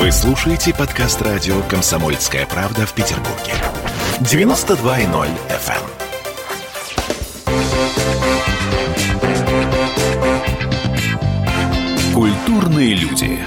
Вы 0.00 0.10
слушаете 0.12 0.72
подкаст 0.72 1.20
радио 1.20 1.60
«Комсомольская 1.68 2.46
правда» 2.46 2.86
в 2.86 2.94
Петербурге. 2.94 3.52
92.0 4.20 5.28
FM. 5.50 5.76
эм. 12.06 12.14
Культурные 12.14 12.94
люди. 12.94 13.44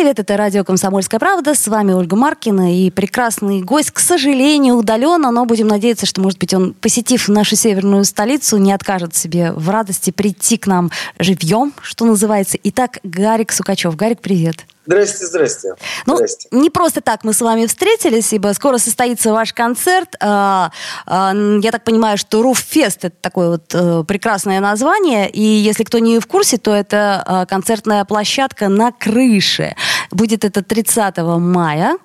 Привет, 0.00 0.18
это 0.18 0.38
радио 0.38 0.64
«Комсомольская 0.64 1.20
правда». 1.20 1.54
С 1.54 1.68
вами 1.68 1.92
Ольга 1.92 2.16
Маркина 2.16 2.74
и 2.74 2.90
прекрасный 2.90 3.60
гость, 3.60 3.90
к 3.90 3.98
сожалению, 3.98 4.76
удаленно, 4.76 5.30
но 5.30 5.44
будем 5.44 5.68
надеяться, 5.68 6.06
что, 6.06 6.22
может 6.22 6.38
быть, 6.38 6.54
он, 6.54 6.72
посетив 6.72 7.28
нашу 7.28 7.54
северную 7.54 8.04
столицу, 8.04 8.56
не 8.56 8.72
откажет 8.72 9.14
себе 9.14 9.52
в 9.52 9.68
радости 9.68 10.10
прийти 10.10 10.56
к 10.56 10.66
нам 10.66 10.90
живьем, 11.18 11.74
что 11.82 12.06
называется. 12.06 12.56
Итак, 12.64 13.00
Гарик 13.02 13.52
Сукачев. 13.52 13.94
Гарик, 13.94 14.22
привет. 14.22 14.64
Здрасте, 14.90 15.26
здрасте. 15.26 15.74
Ну, 16.06 16.16
здрасте. 16.16 16.48
не 16.50 16.68
просто 16.68 17.00
так 17.00 17.22
мы 17.22 17.32
с 17.32 17.40
вами 17.40 17.66
встретились, 17.66 18.32
ибо 18.32 18.52
скоро 18.54 18.78
состоится 18.78 19.30
ваш 19.30 19.52
концерт. 19.52 20.16
А, 20.20 20.72
а, 21.06 21.32
я 21.62 21.70
так 21.70 21.84
понимаю, 21.84 22.18
что 22.18 22.42
Руффест 22.42 23.04
это 23.04 23.14
такое 23.20 23.50
вот 23.50 23.72
а, 23.72 24.02
прекрасное 24.02 24.58
название. 24.58 25.30
И 25.30 25.42
если 25.42 25.84
кто 25.84 25.98
не 25.98 26.18
в 26.18 26.26
курсе, 26.26 26.56
то 26.56 26.74
это 26.74 27.22
а, 27.24 27.46
концертная 27.46 28.04
площадка 28.04 28.68
на 28.68 28.90
крыше. 28.90 29.76
Будет 30.10 30.44
это 30.44 30.62
30 30.62 31.18
мая. 31.18 31.98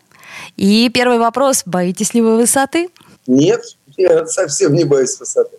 И 0.58 0.90
первый 0.90 1.18
вопрос, 1.18 1.64
боитесь 1.66 2.14
ли 2.14 2.22
вы 2.22 2.38
высоты? 2.38 2.90
Нет, 3.28 3.62
я 3.98 4.26
совсем 4.26 4.74
не 4.74 4.84
боюсь 4.84 5.20
высоты. 5.20 5.58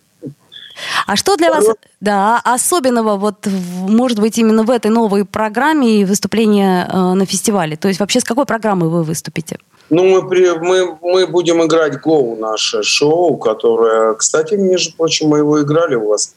А 1.07 1.17
что 1.17 1.37
для 1.37 1.51
вас, 1.51 1.65
да, 2.01 2.41
особенного, 2.45 3.17
вот, 3.17 3.47
может 3.89 4.19
быть, 4.19 4.39
именно 4.39 4.63
в 4.63 4.71
этой 4.71 4.91
новой 4.91 5.25
программе 5.25 6.01
и 6.01 6.05
выступления 6.05 6.89
э, 6.93 7.15
на 7.15 7.25
фестивале? 7.25 7.77
То 7.77 7.89
есть 7.89 7.99
вообще 7.99 8.21
с 8.21 8.25
какой 8.25 8.45
программой 8.45 8.91
вы 8.91 9.03
выступите? 9.03 9.59
Ну, 9.89 10.05
мы, 10.05 10.29
при, 10.29 10.51
мы, 10.59 10.99
мы 11.01 11.27
будем 11.27 11.65
играть 11.65 12.01
«Гоу», 12.01 12.37
наше 12.37 12.83
шоу, 12.83 13.37
которое, 13.37 14.15
кстати, 14.15 14.55
между 14.55 14.95
прочим, 14.97 15.29
мы 15.29 15.39
его 15.39 15.63
играли 15.63 15.95
у 15.95 16.09
вас. 16.09 16.35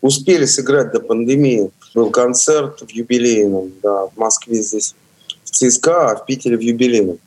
Успели 0.00 0.44
сыграть 0.44 0.92
до 0.92 1.00
пандемии. 1.00 1.70
Был 1.94 2.10
концерт 2.10 2.80
в 2.80 2.90
юбилейном, 2.90 3.72
да, 3.82 4.06
в 4.06 4.16
Москве 4.16 4.62
здесь, 4.62 4.94
в 5.52 5.56
ЦСКА, 5.56 6.10
а 6.10 6.16
в 6.16 6.26
Питере 6.26 6.56
в 6.56 6.60
юбилейном. 6.60 7.18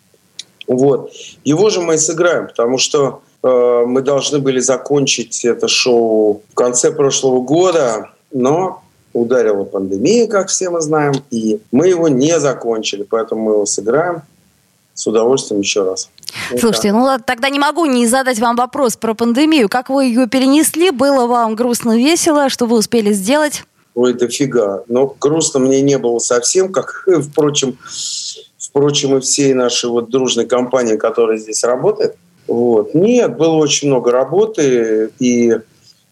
Вот. 0.68 1.14
Его 1.46 1.70
же 1.70 1.80
мы 1.80 1.96
и 1.96 1.98
сыграем, 1.98 2.48
потому 2.48 2.78
что 2.78 3.22
Э, 3.46 3.84
мы 3.86 4.02
должны 4.02 4.40
были 4.40 4.60
закончить 4.60 5.46
это 5.46 5.68
шоу 5.68 6.42
в 6.52 6.56
конце 6.56 6.92
прошлого 6.92 7.42
года, 7.42 8.10
но 8.32 8.82
ударила 9.14 9.64
пандемия, 9.66 10.28
как 10.28 10.48
все 10.48 10.72
мы 10.72 10.82
знаем, 10.82 11.14
и 11.30 11.60
мы 11.72 11.88
его 11.88 12.08
не 12.08 12.40
закончили, 12.40 13.04
поэтому 13.04 13.42
мы 13.42 13.52
его 13.52 13.66
сыграем 13.68 14.24
с 14.96 15.06
удовольствием 15.06 15.62
еще 15.62 15.84
раз. 15.84 16.10
Слушайте, 16.58 16.92
ну 16.92 17.08
тогда 17.24 17.50
не 17.50 17.60
могу 17.60 17.86
не 17.86 18.08
задать 18.08 18.40
вам 18.40 18.56
вопрос 18.56 18.98
про 18.98 19.14
пандемию. 19.14 19.70
Как 19.70 19.90
вы 19.90 20.06
ее 20.06 20.28
перенесли? 20.28 20.90
Было 20.90 21.28
вам 21.28 21.56
грустно, 21.56 21.96
весело? 21.96 22.50
Что 22.50 22.66
вы 22.66 22.78
успели 22.78 23.14
сделать? 23.14 23.64
Ой, 23.96 24.14
дофига. 24.14 24.84
Но 24.88 25.16
грустно 25.20 25.60
мне 25.60 25.82
не 25.82 25.98
было 25.98 26.20
совсем, 26.20 26.72
как, 26.72 27.08
впрочем, 27.22 27.78
впрочем, 28.58 29.18
и 29.18 29.22
всей 29.22 29.54
нашей 29.54 29.90
вот 29.90 30.10
дружной 30.10 30.46
компании, 30.46 30.98
которая 30.98 31.38
здесь 31.38 31.64
работает. 31.64 32.16
Вот. 32.48 32.94
Нет, 32.94 33.38
было 33.38 33.56
очень 33.56 33.88
много 33.88 34.12
работы, 34.12 35.10
и 35.20 35.58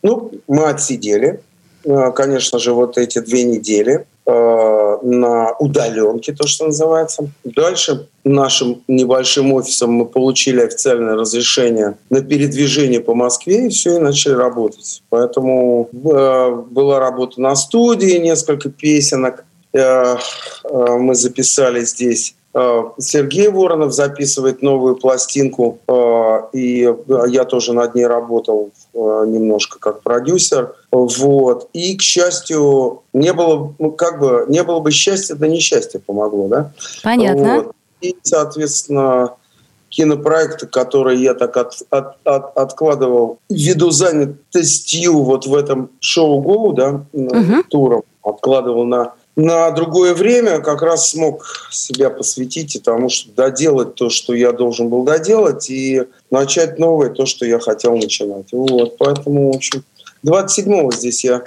ну, 0.01 0.31
мы 0.47 0.65
отсидели, 0.65 1.41
э, 1.83 2.11
конечно 2.15 2.57
же, 2.57 2.73
вот 2.73 2.97
эти 2.97 3.19
две 3.19 3.43
недели 3.43 4.07
на 4.25 5.51
удаленке, 5.59 6.33
то, 6.33 6.47
что 6.47 6.67
называется. 6.67 7.29
Дальше 7.43 8.07
нашим 8.23 8.81
небольшим 8.87 9.51
офисом 9.53 9.91
мы 9.91 10.05
получили 10.05 10.61
официальное 10.61 11.15
разрешение 11.15 11.97
на 12.09 12.21
передвижение 12.21 13.01
по 13.01 13.13
Москве, 13.15 13.67
и 13.67 13.69
все, 13.69 13.97
и 13.97 13.99
начали 13.99 14.33
работать. 14.33 15.03
Поэтому 15.09 15.89
э, 15.91 16.63
была 16.69 16.99
работа 16.99 17.41
на 17.41 17.55
студии, 17.55 18.17
несколько 18.17 18.69
песенок. 18.69 19.45
Мы 19.73 21.15
записали 21.15 21.83
здесь 21.83 22.35
Э, 22.35 22.42
Сергей 22.99 23.47
Воронов 23.49 23.93
записывает 23.93 24.61
новую 24.61 24.95
пластинку, 24.95 25.79
э, 25.87 26.39
и 26.53 26.93
я 27.27 27.45
тоже 27.45 27.73
над 27.73 27.95
ней 27.95 28.05
работал 28.05 28.69
э, 28.93 28.97
немножко 29.27 29.79
как 29.79 30.03
продюсер. 30.03 30.75
Вот. 30.91 31.69
И, 31.73 31.97
к 31.97 32.01
счастью, 32.03 33.01
не 33.11 33.33
было, 33.33 33.73
ну, 33.79 33.91
как 33.91 34.19
бы, 34.19 34.45
не 34.49 34.61
было 34.61 34.81
бы 34.81 34.91
счастья, 34.91 35.33
да 35.33 35.47
несчастье 35.47 35.99
помогло, 35.99 36.47
да? 36.47 36.71
Понятно. 37.01 37.55
Вот. 37.55 37.75
И, 38.01 38.15
соответственно, 38.21 39.33
кинопроекты, 39.89 40.67
которые 40.67 41.23
я 41.23 41.33
так 41.33 41.57
от, 41.57 41.73
от, 41.89 42.17
от, 42.23 42.57
откладывал 42.57 43.39
ввиду 43.49 43.89
занятостью 43.89 45.23
вот 45.23 45.47
в 45.47 45.55
этом 45.55 45.89
шоу 45.99 46.41
«Гоу», 46.41 46.73
да, 46.73 47.05
угу. 47.13 47.63
туром, 47.69 48.03
откладывал 48.21 48.85
на 48.85 49.13
на 49.35 49.71
другое 49.71 50.13
время 50.13 50.59
как 50.59 50.81
раз 50.81 51.09
смог 51.09 51.69
себя 51.71 52.09
посвятить 52.09 52.75
и 52.75 52.79
тому, 52.79 53.09
что 53.09 53.31
доделать 53.31 53.95
то, 53.95 54.09
что 54.09 54.33
я 54.33 54.51
должен 54.51 54.89
был 54.89 55.03
доделать, 55.03 55.69
и 55.69 56.03
начать 56.29 56.77
новое, 56.77 57.09
то, 57.09 57.25
что 57.25 57.45
я 57.45 57.59
хотел 57.59 57.95
начинать. 57.95 58.47
Вот, 58.51 58.97
поэтому, 58.97 59.51
в 59.51 59.55
общем, 59.55 59.83
27-го 60.25 60.91
здесь 60.91 61.23
я 61.23 61.43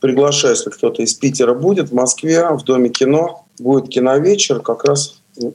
приглашаю, 0.00 0.54
если 0.54 0.70
кто-то 0.70 1.02
из 1.02 1.14
Питера 1.14 1.54
будет, 1.54 1.90
в 1.90 1.94
Москве, 1.94 2.48
в 2.50 2.62
Доме 2.62 2.90
кино, 2.90 3.44
будет 3.58 3.88
киновечер, 3.88 4.60
как 4.60 4.84
раз 4.84 5.16
э, 5.40 5.48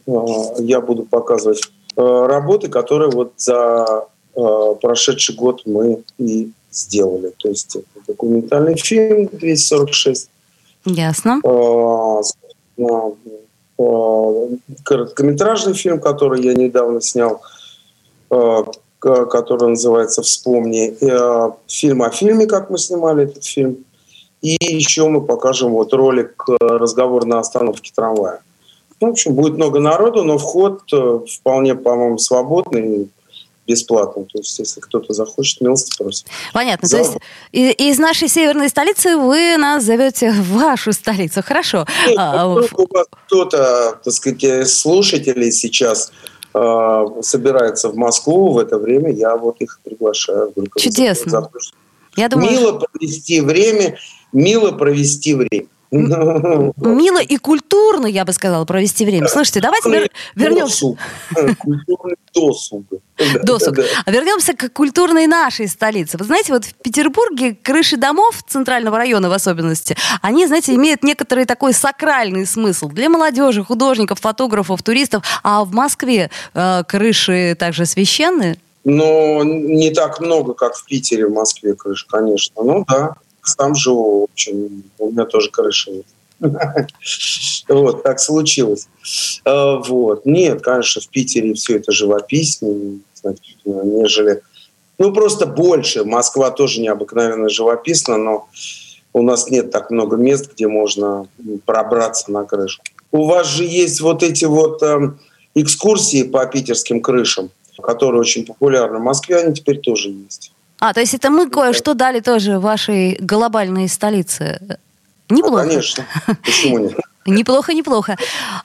я 0.59 0.81
буду 0.81 1.03
показывать 1.03 1.61
э, 1.95 2.01
работы, 2.01 2.67
которые 2.67 3.11
вот 3.11 3.33
за 3.37 4.07
э, 4.35 4.75
прошедший 4.81 5.35
год 5.35 5.61
мы 5.65 6.03
и 6.17 6.51
сделали. 6.71 7.33
То 7.37 7.49
есть 7.49 7.77
документальный 8.07 8.75
фильм 8.75 9.27
246, 9.31 10.29
Ясно. 10.85 11.41
А, 11.43 12.21
а, 13.77 14.47
короткометражный 14.83 15.73
фильм, 15.73 15.99
который 15.99 16.41
я 16.43 16.53
недавно 16.53 17.01
снял, 17.01 17.41
а, 18.29 18.65
который 18.99 19.69
называется 19.69 20.21
«Вспомни». 20.21 20.95
Фильм 21.67 22.03
о 22.03 22.09
фильме, 22.11 22.45
как 22.45 22.69
мы 22.69 22.77
снимали 22.77 23.23
этот 23.23 23.43
фильм. 23.43 23.83
И 24.41 24.57
еще 24.61 25.07
мы 25.07 25.21
покажем 25.21 25.71
вот 25.71 25.93
ролик 25.93 26.45
«Разговор 26.59 27.25
на 27.25 27.39
остановке 27.39 27.91
трамвая». 27.95 28.41
В 28.99 29.05
общем, 29.05 29.33
будет 29.33 29.55
много 29.55 29.79
народу, 29.79 30.23
но 30.23 30.37
вход 30.37 30.81
э, 30.93 31.19
вполне, 31.27 31.73
по-моему, 31.73 32.19
свободный 32.19 33.09
бесплатно. 33.71 34.23
То 34.23 34.39
есть, 34.39 34.59
если 34.59 34.79
кто-то 34.79 35.13
захочет, 35.13 35.61
милости 35.61 35.95
просит. 35.97 36.27
Понятно. 36.53 36.87
За... 36.87 36.97
То 36.97 37.03
есть 37.03 37.17
из 37.79 37.99
нашей 37.99 38.27
северной 38.27 38.69
столицы 38.69 39.17
вы 39.17 39.57
нас 39.57 39.83
зовете 39.83 40.31
в 40.31 40.51
вашу 40.51 40.93
столицу. 40.93 41.41
Хорошо. 41.43 41.85
Нет, 42.07 42.17
а, 42.17 42.47
у 42.47 42.53
вас 42.53 43.07
кто-то, 43.25 43.99
так 44.03 44.13
сказать, 44.13 44.69
слушателей 44.69 45.51
сейчас 45.51 46.11
э, 46.53 47.05
собирается 47.21 47.89
в 47.89 47.95
Москву 47.95 48.51
в 48.51 48.57
это 48.57 48.77
время, 48.77 49.11
я 49.11 49.35
вот 49.35 49.57
их 49.61 49.79
приглашаю. 49.83 50.53
Чудесно. 50.77 51.49
Я 52.15 52.27
думаю, 52.27 52.51
мило 52.51 52.79
провести 52.79 53.41
время, 53.41 53.97
мило 54.33 54.71
провести 54.71 55.33
время. 55.33 55.67
Мило 55.91 57.21
и 57.21 57.37
культурно, 57.37 58.07
я 58.07 58.23
бы 58.23 58.31
сказала, 58.31 58.63
провести 58.63 59.05
время. 59.05 59.27
Слушайте, 59.27 59.59
давайте 59.59 59.89
вер... 59.89 60.09
вернемся. 60.35 60.95
Культурный 61.59 62.15
досуг. 62.33 62.85
Досуг. 63.43 63.79
А 64.05 64.11
вернемся 64.11 64.53
к 64.53 64.69
культурной 64.69 65.27
нашей 65.27 65.67
столице. 65.67 66.17
Вы 66.17 66.23
знаете, 66.23 66.53
вот 66.53 66.63
в 66.63 66.73
Петербурге 66.75 67.57
крыши 67.61 67.97
домов 67.97 68.41
центрального 68.47 68.97
района 68.97 69.29
в 69.29 69.33
особенности, 69.33 69.97
они, 70.21 70.47
знаете, 70.47 70.73
имеют 70.75 71.03
некоторый 71.03 71.43
такой 71.45 71.73
сакральный 71.73 72.45
смысл 72.45 72.87
для 72.87 73.09
молодежи, 73.09 73.61
художников, 73.61 74.21
фотографов, 74.21 74.81
туристов. 74.83 75.23
А 75.43 75.65
в 75.65 75.73
Москве 75.73 76.29
э, 76.53 76.83
крыши 76.87 77.55
также 77.59 77.85
священные? 77.85 78.57
Но 78.85 79.43
не 79.43 79.91
так 79.91 80.21
много, 80.21 80.53
как 80.53 80.75
в 80.75 80.85
Питере, 80.85 81.27
в 81.27 81.33
Москве 81.33 81.75
крыш, 81.75 82.05
конечно. 82.05 82.63
Ну 82.63 82.85
да 82.87 83.15
сам 83.43 83.75
живу, 83.75 84.21
в 84.21 84.31
общем, 84.31 84.83
у 84.99 85.11
меня 85.11 85.25
тоже 85.25 85.49
крыша. 85.49 85.91
Вот, 87.67 88.03
так 88.03 88.19
случилось. 88.19 88.87
А, 89.45 89.77
вот. 89.77 90.25
Нет, 90.25 90.61
конечно, 90.61 91.01
в 91.01 91.07
Питере 91.07 91.53
все 91.53 91.77
это 91.77 91.91
живописнее, 91.91 92.99
нежели... 93.63 94.41
Ну, 94.97 95.13
просто 95.13 95.45
больше. 95.45 96.03
Москва 96.03 96.51
тоже 96.51 96.81
необыкновенно 96.81 97.47
живописна, 97.47 98.17
но 98.17 98.49
у 99.13 99.21
нас 99.21 99.49
нет 99.49 99.71
так 99.71 99.89
много 99.91 100.17
мест, 100.17 100.51
где 100.53 100.67
можно 100.67 101.27
пробраться 101.65 102.31
на 102.31 102.43
крышу. 102.43 102.81
У 103.11 103.25
вас 103.25 103.47
же 103.47 103.63
есть 103.63 104.01
вот 104.01 104.23
эти 104.23 104.45
вот 104.45 104.81
э, 104.83 105.13
экскурсии 105.55 106.23
по 106.23 106.45
питерским 106.45 107.01
крышам, 107.01 107.51
которые 107.81 108.21
очень 108.21 108.45
популярны. 108.45 108.99
В 108.99 109.03
Москве 109.03 109.37
они 109.37 109.53
теперь 109.53 109.79
тоже 109.79 110.09
есть. 110.09 110.53
А, 110.81 110.93
то 110.93 110.99
есть 110.99 111.13
это 111.13 111.29
мы 111.29 111.47
кое-что 111.47 111.93
дали 111.93 112.21
тоже 112.21 112.59
вашей 112.59 113.15
глобальной 113.19 113.87
столице. 113.87 114.79
Неплохо. 115.29 115.63
Ну, 115.63 115.69
конечно. 115.69 116.05
Почему 116.43 116.79
нет? 116.79 116.97
Неплохо, 117.25 117.73
неплохо. 117.73 118.17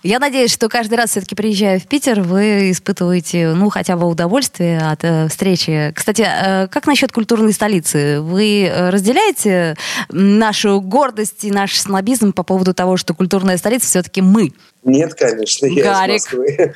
Я 0.03 0.19
надеюсь, 0.19 0.53
что 0.53 0.71
каждый 0.71 0.95
раз 0.95 1.11
все-таки 1.11 1.35
приезжая 1.35 1.79
в 1.79 1.87
Питер, 1.87 2.23
вы 2.23 2.71
испытываете, 2.71 3.49
ну, 3.49 3.69
хотя 3.69 3.97
бы 3.97 4.07
удовольствие 4.07 4.79
от 4.79 5.05
э, 5.05 5.29
встречи. 5.29 5.93
Кстати, 5.95 6.23
э, 6.23 6.67
как 6.69 6.87
насчет 6.87 7.13
культурной 7.13 7.53
столицы? 7.53 8.21
Вы 8.21 8.65
э, 8.65 8.89
разделяете 8.89 9.77
нашу 10.09 10.81
гордость 10.81 11.45
и 11.45 11.51
наш 11.51 11.79
снобизм 11.79 12.33
по 12.33 12.45
поводу 12.45 12.73
того, 12.73 12.97
что 12.97 13.13
культурная 13.13 13.59
столица 13.59 13.87
все-таки 13.89 14.23
мы? 14.23 14.53
Нет, 14.85 15.15
конечно, 15.15 15.67
я 15.67 15.85
Гарик. 15.85 16.17
из 16.17 16.25
Москвы. 16.25 16.75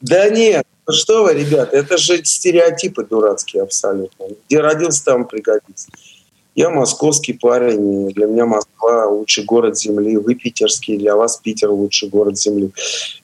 Да 0.00 0.28
нет, 0.28 0.66
ну 0.88 0.92
что 0.92 1.22
вы, 1.22 1.34
ребята, 1.34 1.76
это 1.76 1.96
же 1.98 2.24
стереотипы 2.24 3.04
дурацкие 3.04 3.62
абсолютно. 3.62 4.26
Где 4.48 4.60
родился, 4.60 5.04
там 5.04 5.26
пригодится. 5.26 5.88
Я 6.54 6.68
московский 6.68 7.32
парень, 7.32 8.10
для 8.10 8.26
меня 8.26 8.44
Москва 8.44 9.06
лучший 9.06 9.44
город 9.44 9.78
Земли. 9.78 10.18
Вы 10.18 10.34
питерский, 10.34 10.98
для 10.98 11.16
вас 11.16 11.38
Питер 11.38 11.70
лучший 11.70 12.10
город 12.10 12.38
Земли. 12.38 12.70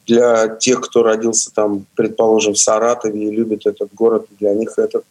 Для 0.06 0.48
тех, 0.48 0.80
кто 0.80 1.02
родился 1.02 1.52
там, 1.54 1.84
предположим, 1.94 2.54
в 2.54 2.58
Саратове 2.58 3.28
и 3.28 3.30
любит 3.30 3.66
этот 3.66 3.92
город, 3.94 4.26
для 4.40 4.54
них 4.54 4.78
этот 4.78 5.04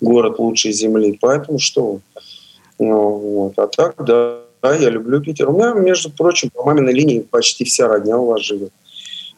город 0.00 0.38
лучший 0.38 0.72
Земли. 0.72 1.18
Поэтому 1.20 1.58
что. 1.58 1.98
Ну, 2.78 3.10
вот. 3.10 3.58
А 3.58 3.66
так, 3.66 4.04
да, 4.04 4.40
я 4.62 4.90
люблю 4.90 5.20
Питер. 5.20 5.50
У 5.50 5.52
меня, 5.52 5.72
между 5.72 6.10
прочим, 6.10 6.50
по 6.54 6.62
маминой 6.62 6.92
линии 6.92 7.20
почти 7.20 7.64
вся 7.64 7.88
родня 7.88 8.16
у 8.18 8.26
вас 8.26 8.42
живет 8.42 8.70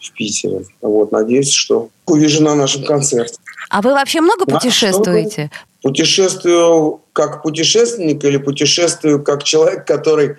в 0.08 0.12
Питере. 0.12 0.64
Вот, 0.80 1.12
надеюсь, 1.12 1.50
что 1.50 1.88
увижу 2.06 2.42
на 2.42 2.54
нашем 2.54 2.84
концерте. 2.84 3.36
А 3.68 3.82
вы 3.82 3.92
вообще 3.92 4.20
много 4.20 4.44
Да, 4.46 4.54
путешествуете? 4.54 5.50
Путешествую 5.82 7.00
как 7.12 7.42
путешественник 7.42 8.24
или 8.24 8.36
путешествую 8.36 9.22
как 9.22 9.44
человек, 9.44 9.86
который 9.86 10.36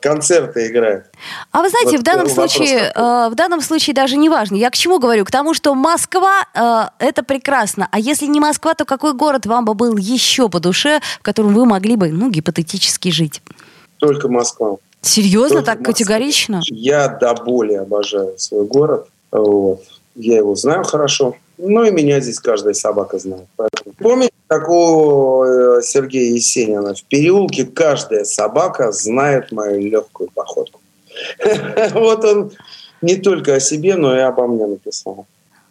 концерты 0.00 0.66
играет? 0.68 1.06
А 1.52 1.62
вы 1.62 1.70
знаете, 1.70 1.92
Вот 1.92 2.00
в 2.00 2.02
данном 2.02 2.26
вопрос 2.26 2.52
случае, 2.52 2.90
такой. 2.90 3.02
э, 3.02 3.28
в 3.30 3.34
данном 3.34 3.60
случае 3.60 3.94
даже 3.94 4.16
не 4.16 4.28
важно. 4.28 4.56
Я 4.56 4.70
к 4.70 4.76
чему 4.76 4.98
говорю? 4.98 5.24
К 5.24 5.30
тому, 5.30 5.54
что 5.54 5.74
Москва 5.74 6.42
э, 6.54 7.04
это 7.04 7.22
прекрасно. 7.22 7.88
А 7.90 7.98
если 7.98 8.26
не 8.26 8.40
Москва, 8.40 8.74
то 8.74 8.84
какой 8.84 9.14
город 9.14 9.46
вам 9.46 9.64
бы 9.64 9.74
был 9.74 9.96
еще 9.96 10.48
по 10.48 10.60
душе, 10.60 11.00
в 11.20 11.22
котором 11.22 11.54
вы 11.54 11.64
могли 11.64 11.96
бы, 11.96 12.10
ну, 12.10 12.30
гипотетически 12.30 13.10
жить? 13.10 13.40
Только 13.98 14.28
Москва. 14.28 14.76
Серьезно, 15.00 15.62
так 15.62 15.82
категорично? 15.82 16.60
Я 16.66 17.08
до 17.08 17.34
боли 17.34 17.74
обожаю 17.74 18.34
свой 18.38 18.66
город. 18.66 19.06
Вот. 19.30 19.82
Я 20.14 20.38
его 20.38 20.54
знаю 20.54 20.84
хорошо. 20.84 21.36
Ну 21.58 21.84
и 21.84 21.90
меня 21.90 22.20
здесь 22.20 22.40
каждая 22.40 22.74
собака 22.74 23.18
знает. 23.18 23.46
Поэтому- 23.56 23.94
Помните 23.98 24.32
такого 24.48 25.78
э, 25.78 25.82
Сергея 25.82 26.32
Есенина? 26.32 26.94
В 26.94 27.02
переулке 27.04 27.64
каждая 27.64 28.24
собака 28.24 28.92
знает 28.92 29.52
мою 29.52 29.80
легкую 29.80 30.30
походку. 30.34 30.80
Вот 31.94 32.24
он 32.24 32.52
не 33.02 33.16
только 33.16 33.54
о 33.54 33.60
себе, 33.60 33.96
но 33.96 34.16
и 34.16 34.20
обо 34.20 34.46
мне 34.46 34.66
написал. 34.66 35.26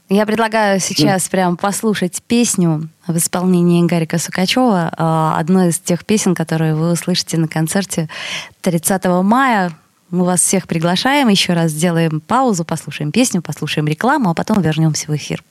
Я 0.09 0.25
предлагаю 0.25 0.79
сейчас 0.79 1.27
прям 1.27 1.57
послушать 1.57 2.21
песню 2.25 2.87
в 3.07 3.17
исполнении 3.17 3.85
Гарика 3.85 4.17
Сукачева, 4.17 4.93
э, 4.97 5.39
одной 5.39 5.69
из 5.69 5.79
тех 5.79 6.05
песен, 6.05 6.33
которые 6.33 6.75
вы 6.75 6.93
услышите 6.93 7.37
на 7.37 7.49
концерте 7.49 8.07
30 8.61 9.21
мая. 9.21 9.73
Мы 10.09 10.23
вас 10.23 10.39
всех 10.39 10.65
приглашаем. 10.65 11.27
Еще 11.27 11.51
раз 11.51 11.71
сделаем 11.71 12.21
паузу, 12.21 12.63
послушаем 12.63 13.11
песню, 13.11 13.41
послушаем 13.41 13.85
рекламу, 13.85 14.29
а 14.29 14.33
потом 14.33 14.61
вернемся 14.61 15.11
в 15.11 15.15
эфир. 15.17 15.43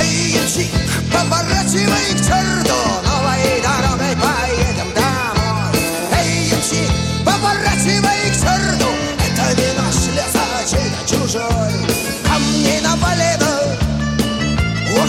Эй, 0.00 0.32
ямщик, 0.32 0.72
поворачивай 1.12 2.17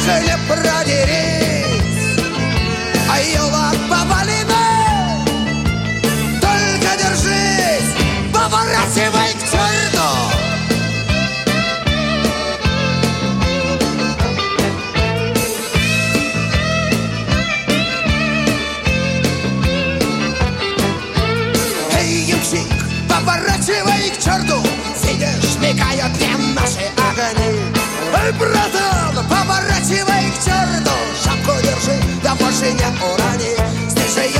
ох, 0.09 0.23
и 0.87 1.28
да 32.59 32.59
больше 32.59 32.73
не 32.73 32.83
урони 33.01 33.89
Здесь 33.89 34.15
же 34.15 34.39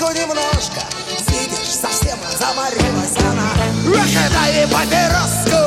лошадку 0.00 0.12
немножко 0.12 0.82
Видишь, 1.28 1.74
совсем 1.80 2.18
заморилась 2.38 3.16
она. 3.20 3.50
Эх, 3.94 4.32
дай 4.32 4.66
папироску 4.66 5.62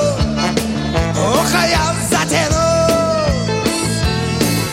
Ух, 1.19 1.53
а 1.53 1.67
я 1.67 1.95
затяну. 2.09 2.67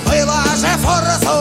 Было 0.06 0.42
же 0.56 0.72
форсу 0.78 1.38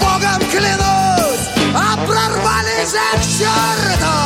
Богом 0.00 0.40
клянусь 0.50 1.48
А 1.74 1.96
прорвали 2.06 2.84
же 2.86 3.18
к 3.18 3.22
черту 3.22 4.25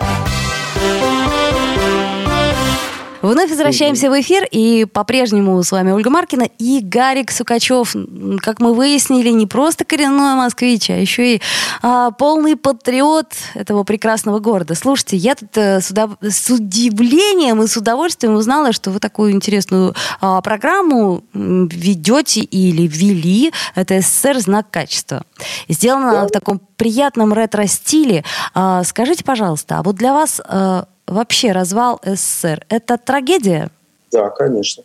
Вновь 3.21 3.51
возвращаемся 3.51 4.09
в 4.09 4.19
эфир, 4.19 4.47
и 4.49 4.85
по-прежнему 4.85 5.61
с 5.61 5.71
вами 5.71 5.91
Ольга 5.91 6.09
Маркина 6.09 6.47
и 6.57 6.79
Гарик 6.81 7.31
Сукачев. 7.31 7.95
Как 8.41 8.59
мы 8.59 8.73
выяснили, 8.73 9.29
не 9.29 9.45
просто 9.45 9.85
коренной 9.85 10.35
москвич, 10.35 10.89
а 10.89 10.95
еще 10.95 11.35
и 11.35 11.41
а, 11.83 12.11
полный 12.11 12.55
патриот 12.55 13.33
этого 13.53 13.83
прекрасного 13.83 14.39
города. 14.39 14.73
Слушайте, 14.73 15.17
я 15.17 15.35
тут 15.35 15.55
а, 15.55 15.81
с, 15.81 15.91
удов... 15.91 16.11
с 16.21 16.49
удивлением 16.49 17.61
и 17.61 17.67
с 17.67 17.77
удовольствием 17.77 18.33
узнала, 18.33 18.73
что 18.73 18.89
вы 18.89 18.99
такую 18.99 19.33
интересную 19.33 19.93
а, 20.19 20.41
программу 20.41 21.23
ведете 21.33 22.41
или 22.41 22.87
ввели. 22.87 23.53
Это 23.75 24.01
СССР 24.01 24.39
«Знак 24.39 24.71
качества». 24.71 25.23
Сделано 25.69 26.27
в 26.27 26.31
таком 26.31 26.59
приятном 26.75 27.33
ретро-стиле. 27.33 28.23
А, 28.55 28.83
скажите, 28.83 29.23
пожалуйста, 29.23 29.77
а 29.77 29.83
вот 29.83 29.95
для 29.95 30.11
вас... 30.11 30.41
А, 30.43 30.85
вообще 31.11 31.51
развал 31.51 31.99
СССР– 32.03 32.65
это 32.69 32.97
трагедия? 32.97 33.69
Да, 34.11 34.29
конечно. 34.29 34.83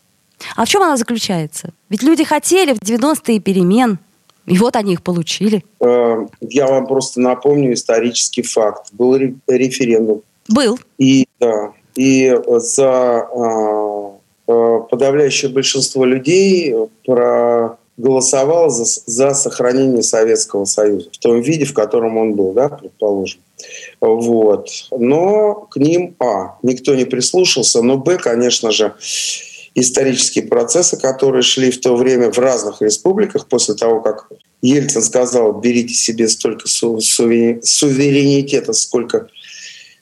А 0.54 0.64
в 0.64 0.68
чем 0.68 0.82
она 0.82 0.96
заключается? 0.96 1.70
Ведь 1.88 2.02
люди 2.02 2.24
хотели 2.24 2.74
в 2.74 2.80
90-е 2.82 3.40
перемен, 3.40 3.98
и 4.46 4.58
вот 4.58 4.76
они 4.76 4.92
их 4.92 5.02
получили. 5.02 5.64
Э, 5.80 6.26
я 6.40 6.66
вам 6.66 6.86
просто 6.86 7.20
напомню 7.20 7.72
исторический 7.72 8.42
факт. 8.42 8.92
Был 8.92 9.16
референдум. 9.16 10.22
Был. 10.48 10.78
И, 10.98 11.26
да, 11.40 11.72
и 11.96 12.36
за 12.46 13.26
э, 13.34 14.52
э, 14.52 14.80
подавляющее 14.88 15.50
большинство 15.50 16.04
людей 16.04 16.74
проголосовало 17.04 18.70
за, 18.70 18.84
за 18.84 19.34
сохранение 19.34 20.02
Советского 20.02 20.64
Союза 20.64 21.10
в 21.10 21.18
том 21.18 21.40
виде, 21.40 21.64
в 21.64 21.74
котором 21.74 22.16
он 22.16 22.34
был, 22.34 22.52
да, 22.52 22.68
предположим. 22.68 23.40
Вот. 24.00 24.68
Но 24.90 25.66
к 25.70 25.76
ним, 25.76 26.16
а, 26.18 26.58
никто 26.62 26.94
не 26.94 27.04
прислушался, 27.04 27.82
но, 27.82 27.96
б, 27.96 28.18
конечно 28.18 28.70
же, 28.70 28.94
исторические 29.74 30.46
процессы, 30.46 30.96
которые 30.96 31.42
шли 31.42 31.70
в 31.70 31.80
то 31.80 31.96
время 31.96 32.32
в 32.32 32.38
разных 32.38 32.82
республиках 32.82 33.46
после 33.46 33.74
того, 33.74 34.00
как 34.00 34.28
Ельцин 34.62 35.02
сказал, 35.02 35.60
берите 35.60 35.94
себе 35.94 36.28
столько 36.28 36.68
суверенитета, 36.68 38.72
сколько 38.72 39.28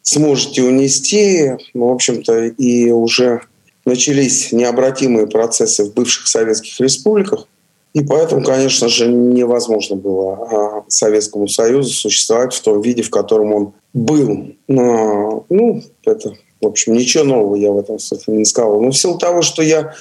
сможете 0.03 0.63
унести. 0.63 1.53
Ну, 1.75 1.89
в 1.89 1.93
общем-то, 1.93 2.47
и 2.47 2.91
уже 2.91 3.43
начались 3.85 4.53
необратимые 4.53 5.27
процессы 5.27 5.85
в 5.85 5.93
бывших 5.93 6.29
советских 6.29 6.81
республиках. 6.81 7.47
И 7.95 8.03
поэтому, 8.03 8.43
конечно 8.43 8.89
же, 8.89 9.07
невозможно 9.07 9.95
было 9.95 10.33
а, 10.35 10.85
Советскому 10.89 11.47
Союзу 11.47 11.91
существовать 11.91 12.53
в 12.53 12.61
том 12.61 12.81
виде, 12.81 13.03
в 13.03 13.11
котором 13.11 13.53
он 13.55 13.73
был. 13.93 14.49
Но, 14.67 15.47
ну, 15.49 15.81
это, 16.05 16.35
в 16.61 16.67
общем, 16.67 16.95
ничего 16.95 17.23
нового 17.23 17.55
я 17.55 17.71
в 17.71 17.79
этом 17.79 18.01
смысле 18.01 18.39
не 18.39 18.45
сказал. 18.45 18.81
Но 18.81 18.91
в 18.91 18.97
силу 18.97 19.17
того, 19.17 19.43
что 19.43 19.63
я 19.63 19.95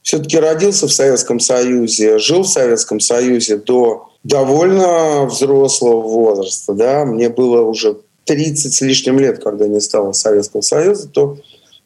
все-таки 0.00 0.38
родился 0.38 0.88
в 0.88 0.92
Советском 0.92 1.38
Союзе, 1.38 2.18
жил 2.18 2.42
в 2.42 2.48
Советском 2.48 3.00
Союзе 3.00 3.58
до 3.58 4.08
довольно 4.24 5.26
взрослого 5.26 6.00
возраста, 6.00 6.72
да, 6.72 7.04
мне 7.04 7.28
было 7.28 7.60
уже 7.60 7.98
30 8.24 8.72
с 8.72 8.80
лишним 8.80 9.18
лет, 9.18 9.42
когда 9.44 9.68
не 9.68 9.80
стало 9.80 10.12
Советского 10.12 10.62
Союза, 10.62 11.08
то 11.08 11.36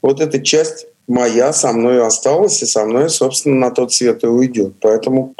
вот 0.01 0.21
эта 0.21 0.41
часть 0.41 0.87
моя 1.11 1.53
со 1.53 1.73
мной 1.73 2.07
осталась, 2.07 2.63
и 2.63 2.67
со 2.67 2.85
мной, 2.85 3.11
собственно, 3.11 3.57
на 3.57 3.71
тот 3.71 3.93
свет 3.93 4.23
и 4.23 4.29
уйдет. 4.29 4.75
Поэтому... 4.81 5.35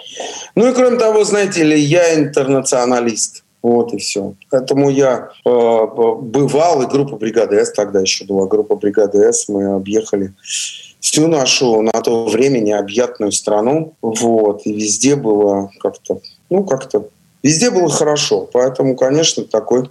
Ну 0.55 0.69
и 0.69 0.75
кроме 0.75 0.99
того, 0.99 1.25
знаете 1.25 1.63
ли, 1.63 1.79
я 1.79 2.15
интернационалист. 2.17 3.45
Вот 3.63 3.93
и 3.93 3.99
все. 3.99 4.35
Поэтому 4.51 4.91
я 4.91 5.29
э, 5.45 5.51
бывал, 5.51 6.83
и 6.83 6.87
группа 6.87 7.17
бригады 7.17 7.57
С, 7.57 7.73
тогда 7.73 8.01
еще 8.01 8.25
была 8.25 8.47
группа 8.47 8.75
бригады 8.75 9.19
С, 9.19 9.49
мы 9.49 9.75
объехали 9.75 10.33
всю 10.99 11.29
нашу 11.29 11.83
на 11.83 11.93
то 11.93 12.27
время 12.27 12.59
необъятную 12.59 13.33
страну. 13.33 13.95
Вот, 14.03 14.63
и 14.65 14.73
везде 14.73 15.15
было 15.15 15.71
как-то, 15.79 16.21
ну, 16.49 16.65
как-то, 16.65 17.05
везде 17.43 17.71
было 17.71 17.91
хорошо. 17.91 18.49
Поэтому, 18.53 18.97
конечно, 18.97 19.45
такой 19.45 19.89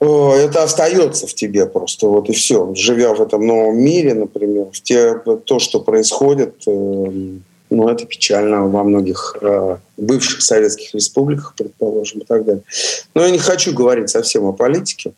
это 0.00 0.62
остается 0.62 1.26
в 1.26 1.34
тебе 1.34 1.66
просто, 1.66 2.06
вот 2.06 2.28
и 2.28 2.32
все. 2.32 2.72
Живя 2.74 3.14
в 3.14 3.20
этом 3.20 3.46
новом 3.46 3.78
мире, 3.78 4.14
например, 4.14 4.66
в 4.72 4.80
те, 4.80 5.14
то, 5.44 5.58
что 5.58 5.80
происходит, 5.80 6.54
э, 6.66 6.70
ну, 7.70 7.88
это 7.88 8.06
печально 8.06 8.66
во 8.68 8.84
многих 8.84 9.36
э, 9.40 9.76
бывших 9.96 10.42
советских 10.42 10.94
республиках, 10.94 11.54
предположим, 11.56 12.20
и 12.20 12.24
так 12.24 12.44
далее. 12.44 12.62
Но 13.14 13.24
я 13.24 13.30
не 13.30 13.38
хочу 13.38 13.74
говорить 13.74 14.10
совсем 14.10 14.46
о 14.46 14.52
политике. 14.52 15.12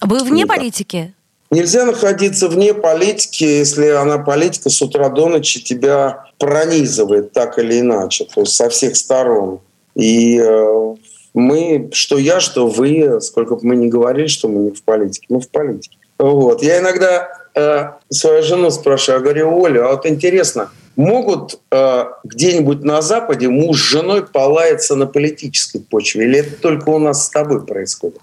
Вы 0.00 0.24
вне 0.24 0.42
Никак. 0.42 0.56
политики? 0.56 1.14
Нельзя 1.50 1.84
находиться 1.84 2.48
вне 2.48 2.74
политики, 2.74 3.44
если 3.44 3.88
она 3.88 4.18
политика 4.18 4.68
с 4.68 4.82
утра 4.82 5.08
до 5.10 5.28
ночи 5.28 5.62
тебя 5.62 6.24
пронизывает 6.38 7.32
так 7.32 7.58
или 7.58 7.80
иначе, 7.80 8.24
то 8.24 8.40
есть 8.40 8.54
со 8.54 8.68
всех 8.68 8.96
сторон. 8.96 9.60
И 9.94 10.38
э, 10.38 10.94
мы, 11.36 11.90
что 11.92 12.16
я, 12.16 12.40
что 12.40 12.66
вы, 12.66 13.20
сколько 13.20 13.56
бы 13.56 13.60
мы 13.62 13.76
ни 13.76 13.88
говорили, 13.88 14.26
что 14.26 14.48
мы 14.48 14.60
не 14.60 14.70
в 14.70 14.82
политике, 14.82 15.26
мы 15.28 15.40
в 15.40 15.48
политике. 15.48 15.98
Вот. 16.18 16.62
Я 16.62 16.78
иногда 16.78 17.28
э, 17.54 17.90
свою 18.08 18.42
жену 18.42 18.70
спрашиваю, 18.70 19.20
я 19.20 19.22
говорю, 19.22 19.60
Оля, 19.60 19.86
а 19.86 19.92
вот 19.92 20.06
интересно, 20.06 20.70
могут 20.96 21.60
э, 21.70 22.04
где-нибудь 22.24 22.82
на 22.82 23.02
Западе 23.02 23.48
муж 23.48 23.80
с 23.80 23.84
женой 23.84 24.26
полаяться 24.26 24.96
на 24.96 25.06
политической 25.06 25.78
почве? 25.78 26.24
Или 26.24 26.38
это 26.40 26.60
только 26.60 26.88
у 26.88 26.98
нас 26.98 27.26
с 27.26 27.30
тобой 27.30 27.64
происходит? 27.64 28.20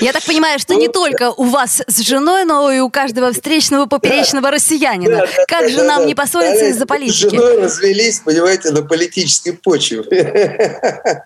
Я 0.00 0.12
так 0.12 0.24
понимаю, 0.24 0.58
что 0.58 0.74
не 0.74 0.88
только 0.88 1.30
у 1.30 1.44
вас 1.44 1.82
с 1.86 2.00
женой, 2.00 2.44
но 2.44 2.70
и 2.70 2.80
у 2.80 2.90
каждого 2.90 3.32
встречного 3.32 3.86
поперечного 3.86 4.50
россиянина. 4.50 5.26
Как 5.46 5.68
же 5.68 5.82
нам 5.84 6.06
не 6.06 6.14
поссориться 6.14 6.66
из-за 6.66 6.86
политики? 6.86 7.28
С 7.28 7.30
женой 7.30 7.62
развелись, 7.62 8.20
понимаете, 8.20 8.70
на 8.70 8.82
политической 8.82 9.52
почве. 9.52 10.04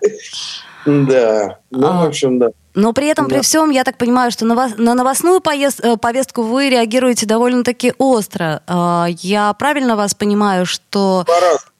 Да, 0.83 1.59
ну, 1.69 1.99
в 1.99 2.07
общем, 2.07 2.39
да. 2.39 2.49
Но 2.73 2.93
при 2.93 3.07
этом, 3.07 3.27
да. 3.27 3.35
при 3.35 3.41
всем, 3.41 3.69
я 3.69 3.83
так 3.83 3.97
понимаю, 3.97 4.31
что 4.31 4.45
на, 4.45 4.69
на 4.77 4.95
новостную 4.95 5.41
поезд, 5.41 5.81
э, 5.83 5.97
повестку 5.97 6.43
вы 6.43 6.69
реагируете 6.69 7.25
довольно-таки 7.25 7.93
остро. 7.97 8.63
А, 8.67 9.07
я 9.21 9.53
правильно 9.53 9.95
вас 9.95 10.13
понимаю, 10.13 10.65
что... 10.65 11.25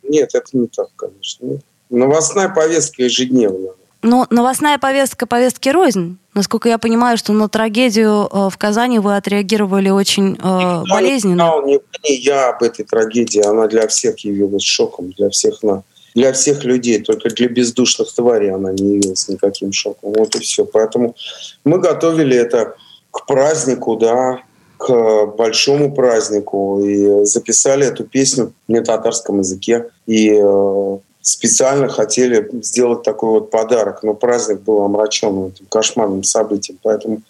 Нет, 0.03 0.31
это 0.33 0.48
не 0.53 0.67
так, 0.67 0.88
конечно. 0.95 1.60
Новостная 1.89 2.50
повестка 2.50 3.03
ежедневная. 3.03 3.71
Но 4.03 4.25
новостная 4.29 4.79
повестка 4.79 5.27
повестки 5.27 5.69
рознь. 5.69 6.17
Насколько 6.33 6.69
я 6.69 6.77
понимаю, 6.77 7.17
что 7.17 7.33
на 7.33 7.48
трагедию 7.50 8.27
э, 8.31 8.50
в 8.50 8.57
Казани 8.57 9.00
вы 9.00 9.15
отреагировали 9.15 9.89
очень 9.89 10.38
э, 10.41 10.83
болезненно. 10.89 11.62
Не, 11.65 11.79
не 12.03 12.15
я 12.15 12.50
об 12.50 12.63
этой 12.63 12.83
трагедии, 12.83 13.45
она 13.45 13.67
для 13.67 13.88
всех 13.88 14.19
явилась 14.19 14.63
шоком, 14.63 15.12
для 15.12 15.29
всех 15.29 15.62
на 15.62 15.83
для 16.15 16.34
всех 16.34 16.63
людей, 16.63 17.01
только 17.01 17.30
для 17.30 17.48
бездушных 17.48 18.13
тварей 18.13 18.51
она 18.51 18.72
не 18.72 18.96
явилась 18.96 19.27
никаким 19.27 19.72
шоком. 19.72 20.13
Вот 20.13 20.36
и 20.36 20.39
все. 20.39 20.65
Поэтому 20.65 21.15
мы 21.63 21.80
готовили 21.80 22.36
это 22.36 22.75
к 23.12 23.25
празднику, 23.25 23.96
да, 23.96 24.41
к 24.77 25.25
большому 25.38 25.94
празднику. 25.94 26.82
И 26.84 27.25
записали 27.25 27.88
эту 27.88 28.03
песню 28.03 28.53
на 28.68 28.84
татарском 28.84 29.39
языке. 29.39 29.89
И 30.08 30.32
э, 30.34 30.98
специально 31.22 31.88
хотели 31.88 32.50
сделать 32.63 33.03
такой 33.03 33.30
вот 33.30 33.51
подарок, 33.51 34.03
но 34.03 34.13
праздник 34.13 34.62
был 34.62 34.82
омрачен 34.82 35.48
этим 35.48 35.65
кошмарным 35.70 36.24
событием. 36.24 36.80
Поэтому, 36.82 37.22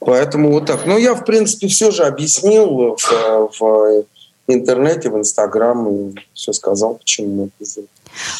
поэтому 0.00 0.52
вот 0.52 0.66
так. 0.66 0.86
Но 0.86 0.98
я, 0.98 1.14
в 1.14 1.24
принципе, 1.24 1.68
все 1.68 1.90
же 1.90 2.02
объяснил 2.04 2.96
в, 2.96 3.50
в 3.58 4.04
интернете, 4.52 5.10
в 5.10 5.18
Инстаграм, 5.18 5.88
и 5.88 6.14
все 6.34 6.52
сказал, 6.52 6.94
почему 6.96 7.34
мы 7.34 7.44
это 7.44 7.64
сделали. 7.64 7.88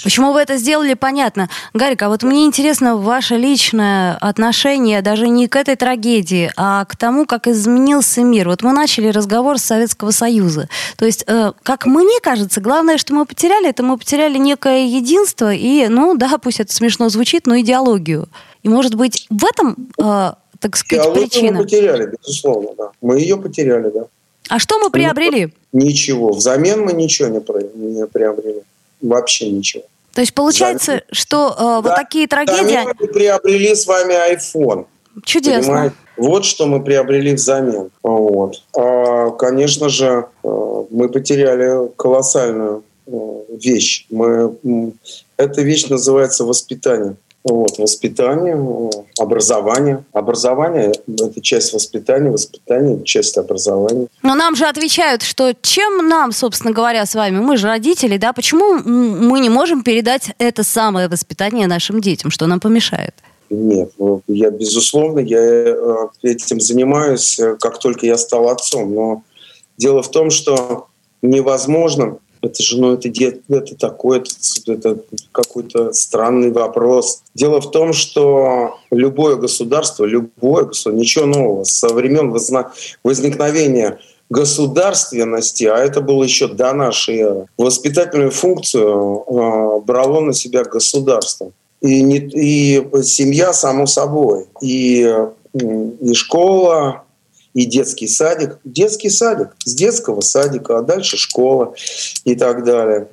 Почему 0.02 0.32
вы 0.32 0.40
это 0.40 0.56
сделали, 0.56 0.94
понятно. 0.94 1.48
Гарик, 1.72 2.02
а 2.02 2.08
вот 2.08 2.22
мне 2.22 2.44
интересно 2.44 2.96
ваше 2.96 3.36
личное 3.36 4.16
отношение 4.20 5.02
даже 5.02 5.28
не 5.28 5.48
к 5.48 5.56
этой 5.56 5.76
трагедии, 5.76 6.50
а 6.56 6.84
к 6.84 6.96
тому, 6.96 7.26
как 7.26 7.48
изменился 7.48 8.22
мир. 8.22 8.48
Вот 8.48 8.62
мы 8.62 8.72
начали 8.72 9.08
разговор 9.08 9.58
с 9.58 9.64
Советского 9.64 10.10
Союза. 10.10 10.68
То 10.96 11.04
есть, 11.04 11.24
э, 11.26 11.52
как 11.62 11.86
мне 11.86 12.20
кажется, 12.22 12.60
главное, 12.60 12.98
что 12.98 13.14
мы 13.14 13.26
потеряли, 13.26 13.68
это 13.68 13.82
мы 13.82 13.98
потеряли 13.98 14.38
некое 14.38 14.86
единство 14.86 15.52
и, 15.52 15.88
ну 15.88 16.16
да, 16.16 16.38
пусть 16.38 16.60
это 16.60 16.72
смешно 16.72 17.08
звучит, 17.08 17.46
но 17.46 17.58
идеологию. 17.60 18.28
И, 18.62 18.68
может 18.68 18.94
быть, 18.94 19.26
в 19.30 19.44
этом, 19.44 19.76
э, 19.98 20.32
так 20.60 20.76
сказать, 20.76 21.04
Идеологию 21.04 21.28
причина? 21.28 21.58
мы 21.58 21.64
потеряли, 21.64 22.16
безусловно, 22.18 22.70
да. 22.78 22.90
Мы 23.00 23.20
ее 23.20 23.36
потеряли, 23.36 23.90
да. 23.90 24.06
А 24.48 24.58
что 24.58 24.78
мы 24.78 24.90
приобрели? 24.90 25.52
Ничего. 25.74 26.32
Взамен 26.32 26.82
мы 26.82 26.92
ничего 26.92 27.28
не, 27.28 27.40
не 27.74 28.06
приобрели 28.06 28.62
вообще 29.02 29.50
ничего. 29.50 29.82
То 30.14 30.20
есть 30.20 30.32
получается, 30.32 30.92
Замен... 30.92 31.02
что 31.10 31.52
э, 31.52 31.58
да, 31.58 31.80
вот 31.80 31.94
такие 31.96 32.28
трагедии... 32.28 32.78
мы 32.98 33.08
приобрели 33.08 33.74
с 33.74 33.86
вами 33.86 34.14
iPhone. 34.32 34.86
Чудесно. 35.24 35.62
Понимаете? 35.62 35.94
Вот 36.16 36.44
что 36.44 36.66
мы 36.66 36.82
приобрели 36.82 37.34
взамен. 37.34 37.90
Вот. 38.02 38.62
А, 38.76 39.30
конечно 39.30 39.88
же, 39.88 40.26
э, 40.44 40.84
мы 40.90 41.08
потеряли 41.08 41.90
колоссальную 41.96 42.84
э, 43.06 43.10
вещь. 43.60 44.06
Мы, 44.10 44.54
эта 45.36 45.62
вещь 45.62 45.88
называется 45.88 46.44
воспитание. 46.44 47.16
Вот, 47.44 47.76
воспитание, 47.76 48.56
образование. 49.18 50.02
Образование– 50.14 50.94
это 51.06 51.42
часть 51.42 51.74
воспитания, 51.74 52.30
воспитание– 52.30 53.02
часть 53.04 53.36
образования. 53.36 54.06
Но 54.22 54.34
нам 54.34 54.56
же 54.56 54.64
отвечают, 54.64 55.22
что 55.22 55.52
чем 55.60 56.08
нам, 56.08 56.32
собственно 56.32 56.72
говоря, 56.72 57.04
с 57.04 57.14
вами, 57.14 57.40
мы 57.40 57.58
же 57.58 57.66
родители, 57.66 58.16
да, 58.16 58.32
почему 58.32 58.76
мы 58.76 59.40
не 59.40 59.50
можем 59.50 59.82
передать 59.82 60.30
это 60.38 60.64
самое 60.64 61.08
воспитание 61.08 61.66
нашим 61.66 62.00
детям, 62.00 62.30
что 62.30 62.46
нам 62.46 62.60
помешает? 62.60 63.14
Нет, 63.50 63.90
ну, 63.98 64.22
я, 64.26 64.48
безусловно, 64.48 65.18
я 65.18 65.38
э, 65.38 65.76
этим 66.22 66.60
занимаюсь, 66.60 67.38
э, 67.38 67.56
как 67.60 67.78
только 67.78 68.06
я 68.06 68.16
стал 68.16 68.48
отцом. 68.48 68.94
Но 68.94 69.22
дело 69.76 70.02
в 70.02 70.10
том, 70.10 70.30
что 70.30 70.86
невозможно 71.20 72.16
это 72.44 72.62
же, 72.62 72.80
ну, 72.80 72.92
это, 72.92 73.08
это 73.08 73.74
такой, 73.76 74.18
это, 74.18 74.72
это 74.72 74.98
какой-то 75.32 75.92
странный 75.92 76.50
вопрос. 76.50 77.22
Дело 77.34 77.60
в 77.60 77.70
том, 77.70 77.92
что 77.92 78.76
любое 78.90 79.36
государство, 79.36 80.04
любое 80.04 80.64
государство, 80.64 80.90
ничего 80.90 81.26
нового, 81.26 81.64
со 81.64 81.88
времен 81.88 82.34
возникновения 83.02 83.98
государственности, 84.30 85.64
а 85.64 85.78
это 85.78 86.00
было 86.00 86.24
еще 86.24 86.48
до 86.48 86.72
нашей 86.72 87.18
эры, 87.18 87.46
воспитательную 87.58 88.30
функцию 88.30 89.24
э, 89.26 89.80
брало 89.80 90.20
на 90.20 90.32
себя 90.32 90.64
государство. 90.64 91.52
И, 91.80 92.02
не, 92.02 92.16
и 92.16 92.82
семья, 93.02 93.52
само 93.52 93.86
собой, 93.86 94.46
и, 94.62 95.14
и 95.52 96.14
школа, 96.14 97.03
и 97.54 97.64
детский 97.64 98.08
садик. 98.08 98.58
Детский 98.64 99.08
садик, 99.08 99.48
с 99.64 99.74
детского 99.74 100.20
садика, 100.20 100.78
а 100.78 100.82
дальше 100.82 101.16
школа 101.16 101.74
и 102.24 102.34
так 102.34 102.64
далее. 102.64 103.08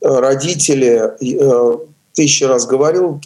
Родители, 0.00 1.14
э, 1.20 1.78
тысячи 2.12 2.44
раз 2.44 2.66
говорил, 2.66 3.20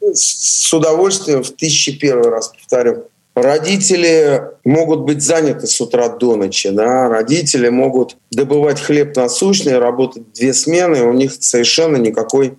с 0.00 0.72
удовольствием 0.72 1.42
в 1.42 1.50
тысячи 1.50 1.98
первый 1.98 2.30
раз 2.30 2.48
повторю, 2.48 3.04
Родители 3.42 4.42
могут 4.64 5.00
быть 5.00 5.22
заняты 5.22 5.66
с 5.66 5.80
утра 5.80 6.08
до 6.08 6.36
ночи, 6.36 6.70
да? 6.70 7.08
родители 7.08 7.68
могут 7.68 8.16
добывать 8.30 8.80
хлеб 8.80 9.16
насущный, 9.16 9.78
работать 9.78 10.32
две 10.32 10.52
смены, 10.52 11.04
у 11.04 11.12
них 11.12 11.32
совершенно 11.38 11.96
никакой 11.96 12.56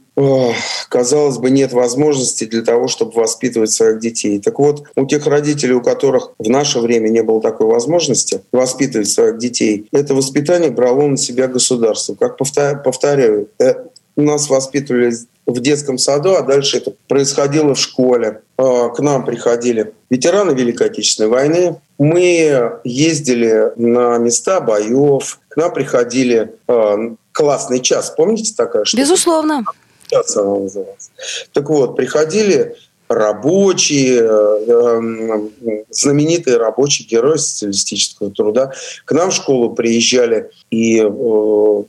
казалось 0.89 1.37
бы, 1.37 1.49
нет 1.49 1.71
возможности 1.71 2.43
для 2.43 2.61
того, 2.61 2.87
чтобы 2.87 3.13
воспитывать 3.13 3.71
своих 3.71 3.99
детей. 3.99 4.39
Так 4.39 4.59
вот, 4.59 4.83
у 4.97 5.05
тех 5.05 5.25
родителей, 5.27 5.73
у 5.73 5.81
которых 5.81 6.31
в 6.37 6.49
наше 6.49 6.79
время 6.79 7.07
не 7.07 7.23
было 7.23 7.41
такой 7.41 7.67
возможности 7.67 8.41
воспитывать 8.51 9.09
своих 9.09 9.37
детей, 9.37 9.87
это 9.93 10.13
воспитание 10.13 10.71
брало 10.71 11.07
на 11.07 11.15
себя 11.15 11.47
государство. 11.47 12.15
Как 12.15 12.37
повторяю, 12.37 13.47
э, 13.59 13.75
нас 14.17 14.49
воспитывали 14.49 15.13
в 15.51 15.59
детском 15.59 15.97
саду, 15.97 16.35
а 16.35 16.41
дальше 16.41 16.77
это 16.77 16.93
происходило 17.07 17.75
в 17.75 17.79
школе. 17.79 18.41
А, 18.57 18.89
к 18.89 18.99
нам 18.99 19.25
приходили 19.25 19.93
ветераны 20.09 20.51
Великой 20.51 20.87
Отечественной 20.87 21.29
войны. 21.29 21.75
Мы 21.97 22.79
ездили 22.83 23.73
на 23.75 24.17
места 24.17 24.61
боев. 24.61 25.39
К 25.47 25.57
нам 25.57 25.73
приходили 25.73 26.53
а, 26.67 26.97
классный 27.31 27.79
час. 27.79 28.13
Помните 28.15 28.53
такая 28.55 28.85
штука? 28.85 29.01
Безусловно 29.01 29.63
сейчас 30.09 30.37
она 30.37 30.59
называлась. 30.59 31.11
Так 31.53 31.69
вот, 31.69 31.95
приходили 31.95 32.75
рабочие, 33.07 34.21
э, 34.21 35.83
знаменитые 35.89 36.57
рабочие 36.57 37.07
герои 37.07 37.37
социалистического 37.37 38.31
труда. 38.31 38.71
К 39.05 39.11
нам 39.13 39.31
в 39.31 39.33
школу 39.33 39.71
приезжали 39.71 40.51
и 40.69 40.99
э, 40.99 41.83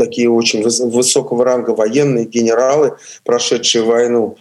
такие 0.00 0.30
очень 0.30 0.62
высокого 0.62 1.44
ранга 1.44 1.70
военные 1.70 2.24
генералы, 2.24 2.96
прошедшие 3.22 3.84
войну 3.84 4.36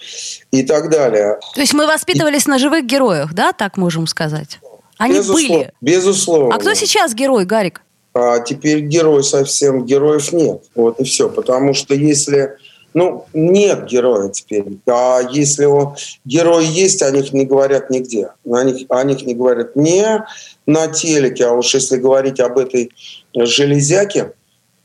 и 0.52 0.64
так 0.64 0.90
далее. 0.90 1.38
То 1.54 1.60
есть 1.60 1.74
мы 1.74 1.86
воспитывались 1.86 2.48
и... 2.48 2.50
на 2.50 2.60
живых 2.60 2.86
героях, 2.86 3.34
да, 3.34 3.52
так 3.52 3.76
можем 3.76 4.08
сказать? 4.08 4.60
Они 4.98 5.16
безусловно, 5.16 5.58
были. 5.58 5.74
Безусловно. 5.82 6.56
А 6.56 6.60
кто 6.60 6.74
сейчас 6.74 7.14
герой, 7.14 7.46
Гарик? 7.46 7.82
А 8.14 8.40
теперь 8.40 8.80
герой 8.82 9.24
совсем, 9.24 9.86
героев 9.86 10.32
нет. 10.32 10.64
Вот 10.76 11.00
и 11.00 11.04
все. 11.04 11.30
Потому 11.30 11.74
что 11.74 11.94
если 11.94 12.56
ну, 12.94 13.26
нет 13.34 13.86
героя 13.86 14.30
теперь. 14.30 14.66
А 14.88 15.22
если 15.30 15.66
он, 15.66 15.96
герой 16.26 16.66
есть, 16.66 17.02
о 17.04 17.12
них 17.12 17.34
не 17.34 17.46
говорят 17.46 17.90
нигде. 17.90 18.32
О 18.50 18.64
них, 18.64 18.88
о 18.90 19.04
них 19.04 19.26
не 19.26 19.36
говорят 19.36 19.76
не 19.76 20.26
на 20.66 20.88
телеке, 20.88 21.46
а 21.46 21.54
уж 21.54 21.74
если 21.74 21.98
говорить 21.98 22.40
об 22.40 22.58
этой 22.58 22.92
железяке, 23.36 24.34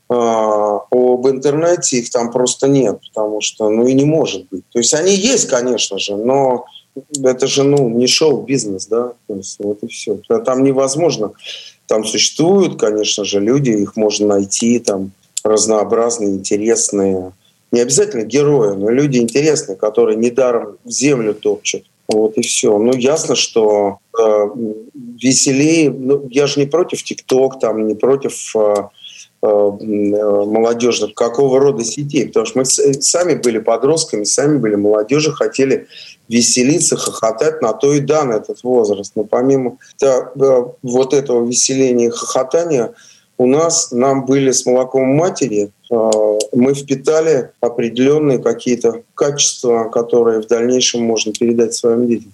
об 0.08 1.26
интернете, 1.28 1.98
их 1.98 2.10
там 2.10 2.30
просто 2.30 2.68
нет, 2.68 3.00
потому 3.08 3.40
что, 3.40 3.70
ну 3.70 3.86
и 3.86 3.94
не 3.94 4.04
может 4.04 4.46
быть. 4.50 4.64
То 4.72 4.78
есть 4.78 4.94
они 4.94 5.14
есть, 5.14 5.48
конечно 5.48 5.98
же, 5.98 6.16
но 6.16 6.66
это 7.22 7.46
же, 7.46 7.64
ну, 7.64 7.88
не 7.88 8.06
шоу-бизнес, 8.06 8.86
да, 8.86 9.12
то 9.26 9.34
есть 9.34 9.56
вот 9.58 9.82
и 9.82 9.88
все. 9.88 10.18
Там 10.44 10.62
невозможно. 10.62 11.32
Там 11.86 12.04
существуют, 12.04 12.78
конечно 12.78 13.24
же, 13.24 13.40
люди, 13.40 13.70
их 13.70 13.96
можно 13.96 14.26
найти, 14.26 14.78
там 14.78 15.12
разнообразные, 15.42 16.30
интересные, 16.30 17.32
не 17.72 17.80
обязательно 17.80 18.22
герои, 18.22 18.76
но 18.76 18.88
люди 18.88 19.18
интересные, 19.18 19.76
которые 19.76 20.16
недаром 20.16 20.76
землю 20.84 21.34
топчут. 21.34 21.84
Вот 22.06 22.36
и 22.36 22.42
все. 22.42 22.78
Ну, 22.78 22.94
ясно, 22.94 23.34
что 23.34 23.98
э, 24.16 24.46
веселее. 24.94 25.90
Ну, 25.90 26.28
я 26.30 26.46
же 26.46 26.60
не 26.60 26.66
против 26.66 27.02
ТикТок, 27.02 27.58
там, 27.58 27.88
не 27.88 27.94
против 27.94 28.54
э, 28.54 28.74
молодежных 29.44 31.14
какого 31.14 31.60
рода 31.60 31.84
сетей, 31.84 32.26
потому 32.26 32.46
что 32.46 32.58
мы 32.58 32.64
сами 32.64 33.34
были 33.34 33.58
подростками, 33.58 34.24
сами 34.24 34.58
были 34.58 34.76
молодежи, 34.76 35.32
хотели 35.32 35.86
веселиться, 36.28 36.96
хохотать 36.96 37.60
на 37.60 37.72
то 37.74 37.92
и 37.92 38.00
дан 38.00 38.32
этот 38.32 38.62
возраст. 38.62 39.12
Но 39.14 39.24
помимо 39.24 39.76
да, 40.00 40.32
вот 40.82 41.12
этого 41.12 41.44
веселения 41.46 42.06
и 42.06 42.10
хохотания, 42.10 42.94
у 43.36 43.46
нас, 43.46 43.90
нам 43.90 44.24
были 44.26 44.52
с 44.52 44.64
молоком 44.64 45.08
матери, 45.08 45.70
мы 45.90 46.74
впитали 46.74 47.50
определенные 47.60 48.38
какие-то 48.38 49.02
качества, 49.14 49.90
которые 49.92 50.40
в 50.40 50.46
дальнейшем 50.46 51.02
можно 51.02 51.32
передать 51.32 51.74
своим 51.74 52.06
детям. 52.06 52.32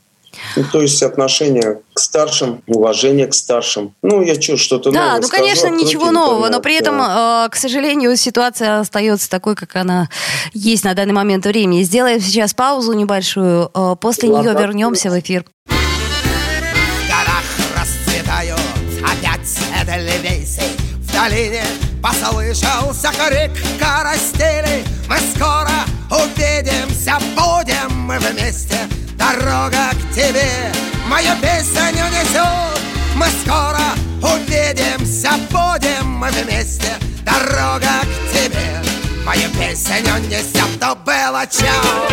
Ну, 0.56 0.64
то 0.70 0.80
есть 0.82 1.02
отношение 1.02 1.80
к 1.92 1.98
старшим, 1.98 2.62
уважение 2.66 3.26
к 3.26 3.34
старшим. 3.34 3.94
Ну, 4.02 4.22
я 4.22 4.40
что, 4.40 4.56
что-то 4.56 4.90
да, 4.90 4.98
новое 4.98 5.14
Да, 5.14 5.20
ну, 5.20 5.26
скажу, 5.26 5.42
конечно, 5.42 5.68
ничего 5.68 6.10
нового, 6.10 6.48
но 6.48 6.60
при 6.60 6.76
этом, 6.76 6.98
да. 6.98 7.48
к 7.50 7.56
сожалению, 7.56 8.16
ситуация 8.16 8.80
остается 8.80 9.30
такой, 9.30 9.54
как 9.54 9.76
она 9.76 10.08
есть 10.52 10.84
на 10.84 10.94
данный 10.94 11.12
момент 11.12 11.46
времени. 11.46 11.82
Сделаем 11.82 12.20
сейчас 12.20 12.54
паузу 12.54 12.92
небольшую, 12.92 13.70
после 14.00 14.28
Ладно. 14.28 14.50
нее 14.50 14.60
вернемся 14.60 15.10
в 15.10 15.18
эфир. 15.18 15.44
В 15.66 17.08
горах 17.08 17.44
расцветают 17.76 18.60
опять 19.02 19.58
эдельвейсы, 19.82 20.62
в 20.98 21.12
долине 21.12 21.64
Послышался 22.02 23.10
крик 23.12 23.50
карастели 23.78 24.84
Мы 25.08 25.16
скоро 25.34 25.70
увидимся, 26.10 27.18
будем 27.36 27.94
мы 27.94 28.18
вместе 28.18 28.78
Дорога 29.20 29.90
к 29.92 30.14
тебе 30.14 30.72
мою 31.06 31.36
песню 31.42 32.06
несет 32.08 32.80
Мы 33.14 33.26
скоро 33.44 33.92
увидимся, 34.22 35.32
будем 35.50 36.24
вместе. 36.24 36.96
Дорога 37.22 38.00
к 38.00 38.32
тебе 38.32 38.82
Мою 39.26 39.50
песню 39.50 40.16
несет 40.26 40.80
То 40.80 40.94
было 41.04 41.46
чао, 41.46 42.08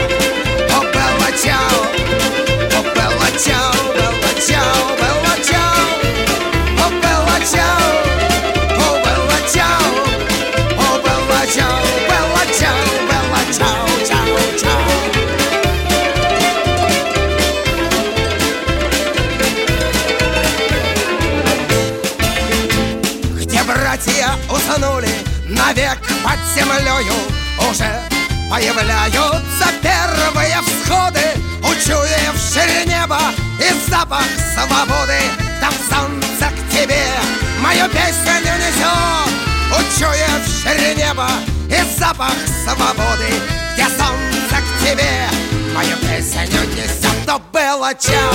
то 0.68 0.82
было 0.82 1.32
чао 1.42 1.80
То 2.70 2.82
было 2.82 3.28
чао, 3.42 3.72
было 3.96 4.32
чао, 4.46 4.78
было 5.00 5.34
чао 5.48 5.80
То 6.76 6.90
было 6.90 7.40
чао, 7.50 7.88
то 8.76 8.88
было 9.00 9.38
чао 9.54 10.17
Братья 23.98 24.30
уснули 24.48 25.10
навек 25.48 25.98
под 26.24 26.38
землею. 26.54 27.14
Уже 27.68 27.90
появляются 28.50 29.68
первые 29.82 30.62
всходы 30.62 31.22
Учуявшие 31.64 32.86
небо 32.86 33.20
и 33.60 33.90
запах 33.90 34.24
свободы. 34.54 35.20
Там 35.60 35.74
солнце 35.90 36.46
к 36.46 36.72
тебе 36.72 37.02
мою 37.60 37.90
песню 37.90 38.54
несет 38.60 39.34
Учуявшие 39.72 40.94
небо 40.96 41.28
и 41.68 42.00
запах 42.00 42.36
свободы. 42.64 43.34
Где 43.74 43.86
солнце 43.86 44.62
к 44.62 44.86
тебе 44.86 45.28
мою 45.74 45.98
песню 45.98 46.62
несет. 46.76 47.26
То 47.26 47.42
было 47.52 47.94
чао, 47.96 48.32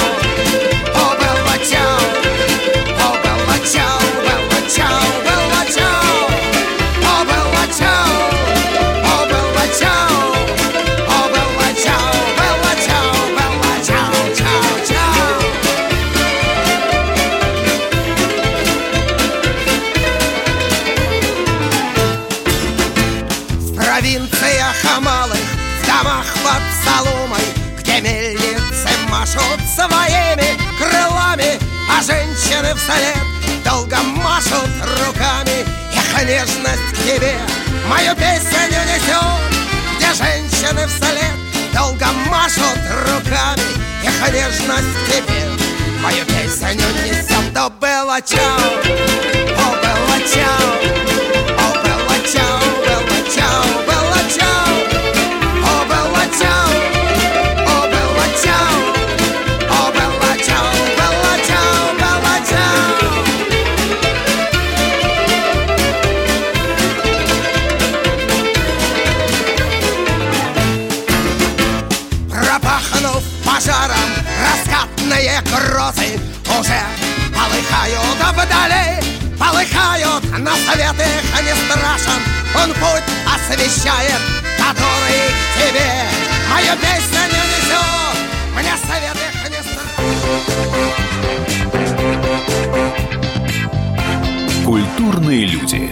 о, 0.95 1.15
было 1.15 1.57
чао 1.71 1.99
О, 3.01 3.17
было 3.23 3.57
чао, 3.73 4.01
было 4.21 4.71
чао, 4.71 5.02
вслед 32.83 33.63
долго 33.65 33.97
машут 34.03 34.71
руками 35.07 35.65
Их 35.93 36.27
нежность 36.27 36.93
к 36.93 36.97
тебе 37.05 37.35
мою 37.87 38.15
песню 38.17 38.81
несет 38.91 39.41
Где 39.97 40.13
женщины 40.15 40.87
вслед 40.89 41.35
долго 41.75 42.07
машут 42.29 42.79
руками 43.07 43.63
Их 44.03 44.33
нежность 44.33 44.95
к 44.99 45.13
тебе 45.13 45.49
мою 46.03 46.25
песню 46.27 46.87
несет 47.05 47.55
То 47.55 47.71
было 47.81 48.21
чао, 48.23 48.59
о, 49.59 49.71
было 49.83 50.19
чао 50.33 50.69
О, 51.59 51.73
было 51.83 52.17
чао, 52.33 52.59
было 52.85 53.19
чао, 53.35 53.62
Уже 76.63 76.81
полыхают 77.35 78.23
вдали, 78.37 79.03
полыхают 79.37 80.23
На 80.39 80.55
свет 80.55 80.95
их 80.95 81.25
не 81.43 81.55
страшен, 81.57 82.21
он 82.55 82.69
путь 82.75 83.09
освещает 83.27 84.23
Который 84.59 85.23
к 85.43 85.55
тебе 85.59 85.91
мою 86.49 86.75
песню 86.77 87.23
не 87.33 87.43
несет 87.51 88.17
Мне 88.55 88.75
совет 88.87 89.19
их 89.27 89.35
не 89.51 89.61
страшен 89.67 90.07
Культурные 94.65 95.45
люди. 95.47 95.91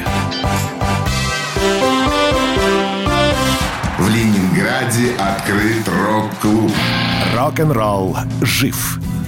В 3.99 4.09
Ленинграде 4.09 5.17
открыт 5.19 5.89
рок-клуб. 5.89 6.73
Рок-н-ролл 7.35 8.17
жив. 8.43 9.01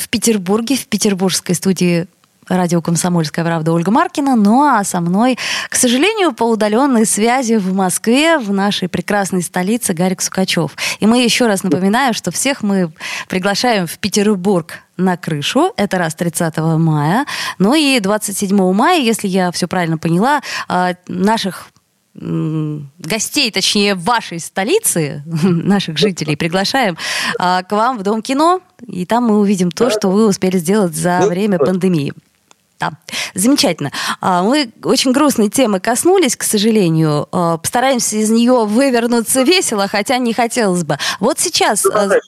в 0.00 0.08
Петербурге, 0.08 0.76
в 0.76 0.86
петербургской 0.86 1.54
студии 1.54 2.06
радио 2.48 2.82
«Комсомольская 2.82 3.44
правда» 3.44 3.72
Ольга 3.72 3.90
Маркина. 3.90 4.34
Ну 4.34 4.62
а 4.62 4.82
со 4.84 5.00
мной, 5.00 5.38
к 5.68 5.76
сожалению, 5.76 6.32
по 6.32 6.44
удаленной 6.44 7.06
связи 7.06 7.54
в 7.54 7.72
Москве, 7.74 8.38
в 8.38 8.52
нашей 8.52 8.88
прекрасной 8.88 9.42
столице, 9.42 9.92
Гарик 9.92 10.20
Сукачев. 10.20 10.72
И 10.98 11.06
мы 11.06 11.22
еще 11.22 11.46
раз 11.46 11.62
напоминаем, 11.62 12.12
что 12.12 12.30
всех 12.30 12.62
мы 12.62 12.92
приглашаем 13.28 13.86
в 13.86 13.98
Петербург 13.98 14.78
на 14.96 15.16
крышу. 15.16 15.72
Это 15.76 15.98
раз 15.98 16.14
30 16.14 16.56
мая. 16.78 17.24
Ну 17.58 17.74
и 17.74 18.00
27 18.00 18.72
мая, 18.72 19.00
если 19.00 19.28
я 19.28 19.52
все 19.52 19.68
правильно 19.68 19.98
поняла, 19.98 20.40
а, 20.68 20.94
наших 21.06 21.68
гостей, 22.14 23.50
точнее, 23.50 23.94
вашей 23.94 24.40
столицы, 24.40 25.22
наших 25.26 25.96
жителей, 25.96 26.36
приглашаем 26.36 26.96
а, 27.38 27.62
к 27.62 27.72
вам 27.72 27.98
в 27.98 28.02
Дом 28.02 28.22
кино, 28.22 28.60
и 28.86 29.06
там 29.06 29.24
мы 29.24 29.38
увидим 29.38 29.70
то, 29.70 29.90
что 29.90 30.08
вы 30.08 30.26
успели 30.26 30.58
сделать 30.58 30.94
за 30.94 31.20
Ну, 31.22 31.28
время 31.28 31.58
пандемии. 31.58 32.12
Да, 32.80 32.92
замечательно. 33.34 33.92
А, 34.22 34.42
Мы 34.42 34.72
очень 34.84 35.12
грустной 35.12 35.50
темы 35.50 35.80
коснулись, 35.80 36.34
к 36.34 36.42
сожалению. 36.42 37.28
А, 37.30 37.58
Постараемся 37.58 38.16
из 38.16 38.30
нее 38.30 38.64
вывернуться 38.64 39.42
весело, 39.42 39.86
хотя 39.86 40.16
не 40.16 40.32
хотелось 40.32 40.84
бы. 40.84 40.96
Вот 41.20 41.38
сейчас 41.38 41.80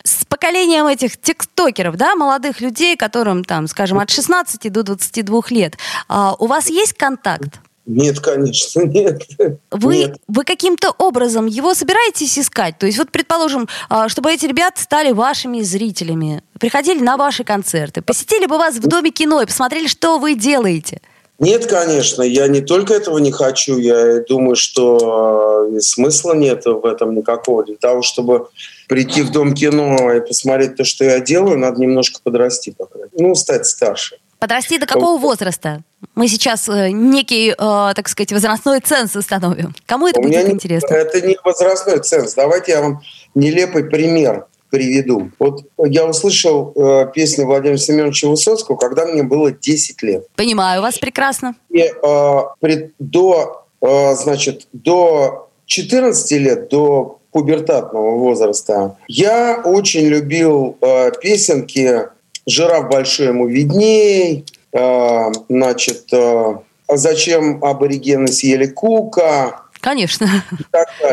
с 0.05 0.25
поколением 0.27 0.87
этих 0.87 1.19
тиктокеров, 1.19 1.97
да, 1.97 2.15
молодых 2.17 2.61
людей, 2.61 2.97
которым 2.97 3.45
там, 3.45 3.67
скажем, 3.67 3.99
от 3.99 4.11
16 4.11 4.71
до 4.71 4.83
22 4.83 5.41
лет, 5.51 5.79
у 6.09 6.47
вас 6.47 6.69
есть 6.69 6.93
контакт? 6.93 7.61
Нет, 7.87 8.21
конечно, 8.21 8.81
нет. 8.85 9.23
Вы, 9.71 9.97
Нет. 9.97 10.17
вы 10.29 10.45
каким-то 10.45 10.93
образом 10.99 11.47
его 11.47 11.75
собираетесь 11.75 12.39
искать? 12.39 12.79
То 12.79 12.87
есть, 12.87 12.99
вот, 12.99 13.11
предположим, 13.11 13.69
а, 13.89 14.09
чтобы 14.09 14.33
эти 14.33 14.47
ребята 14.47 14.81
стали 14.81 15.13
вашими 15.13 15.61
зрителями, 15.63 16.43
приходили 16.61 17.03
на 17.03 17.17
ваши 17.17 17.45
концерты, 17.45 18.03
посетили 18.03 18.47
бы 18.47 18.57
вас 18.59 18.77
в 18.77 18.87
Доме 18.87 19.11
кино 19.11 19.43
и 19.43 19.47
посмотрели, 19.47 19.89
что 19.89 20.19
вы 20.19 20.35
делаете. 20.35 21.01
Нет, 21.39 21.67
конечно, 21.67 22.23
я 22.23 22.47
не 22.47 22.61
только 22.61 22.95
этого 22.95 23.19
не 23.19 23.33
хочу, 23.33 23.77
я 23.77 24.21
думаю, 24.21 24.55
что 24.55 25.67
э, 25.73 25.81
смысла 25.81 26.35
нет 26.35 26.67
в 26.67 26.87
этом 26.87 27.17
никакого. 27.17 27.65
Для 27.65 27.75
того, 27.75 28.03
чтобы 28.03 28.47
прийти 28.87 29.23
в 29.23 29.33
Дом 29.33 29.53
кино 29.53 30.13
и 30.13 30.21
посмотреть 30.21 30.77
то, 30.77 30.85
что 30.85 31.05
я 31.05 31.19
делаю, 31.19 31.59
надо 31.59 31.81
немножко 31.81 32.21
подрасти, 32.23 32.71
по 32.71 32.87
крайней 32.87 33.11
мере. 33.13 33.29
Ну, 33.29 33.35
стать 33.35 33.67
старше. 33.67 34.19
Подрасти 34.43 34.77
до 34.79 34.87
какого 34.87 35.21
возраста? 35.21 35.83
Мы 36.17 36.27
сейчас 36.27 36.69
э, 36.69 36.91
некий, 36.91 37.51
э, 37.51 37.55
так 37.95 38.09
сказать, 38.09 38.33
возрастной 38.33 38.81
ценз 38.81 39.15
установим. 39.15 39.73
Кому 39.87 40.09
это 40.09 40.19
У 40.19 40.23
будет 40.25 40.49
не- 40.49 40.55
интересно? 40.55 40.93
Это 40.95 41.21
не 41.25 41.37
возрастной 41.45 42.01
ценз. 42.01 42.35
Давайте 42.35 42.73
я 42.73 42.81
вам 42.83 43.03
нелепый 43.37 43.85
пример 43.85 44.47
приведу. 44.69 45.31
Вот 45.39 45.61
я 45.79 46.05
услышал 46.07 46.73
э, 46.75 47.07
песню 47.15 47.47
Владимира 47.47 47.77
Семеновича 47.79 48.27
Высоцкого, 48.27 48.75
когда 48.77 49.07
мне 49.07 49.23
было 49.23 49.53
10 49.53 50.03
лет. 50.03 50.27
Понимаю 50.35 50.83
вас 50.83 50.99
прекрасно. 50.99 51.55
И 51.71 51.79
э, 51.79 52.39
пред- 52.59 52.91
до, 52.99 53.65
э, 53.81 54.15
значит, 54.17 54.67
до 54.73 55.51
14 55.67 56.33
лет, 56.39 56.69
до 56.69 57.21
пубертатного 57.31 58.19
возраста, 58.19 58.97
я 59.07 59.63
очень 59.65 60.07
любил 60.09 60.77
э, 60.81 61.13
песенки 61.23 62.09
«Жираф 62.47 62.89
большой 62.89 63.29
ему 63.29 63.47
видней», 63.47 64.45
э, 64.73 65.33
значит, 65.49 66.13
э, 66.13 66.55
«А 66.89 66.97
«Зачем 66.97 67.63
аборигены 67.65 68.29
съели 68.29 68.67
кука?» 68.67 69.63
Конечно. 69.81 70.27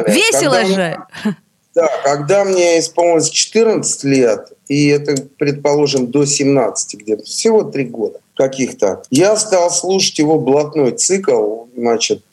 Весело 0.08 0.52
Когда 0.56 0.63
мне- 0.65 0.76
же. 0.76 0.98
да, 1.76 1.89
когда 2.04 2.44
мне 2.46 2.80
исполнилось 2.80 3.30
14 3.30 4.04
лет, 4.04 4.52
и 4.68 4.88
это, 4.89 5.15
предположим, 5.38 6.08
до 6.08 6.26
17 6.26 6.96
где-то, 7.00 7.24
всего 7.24 7.63
три 7.63 7.86
года 7.86 8.20
каких-то, 8.36 9.04
я 9.10 9.36
стал 9.38 9.72
слушать 9.72 10.20
его 10.20 10.38
блатной 10.39 10.92
цикл, 10.92 11.65
значит, 11.76 12.24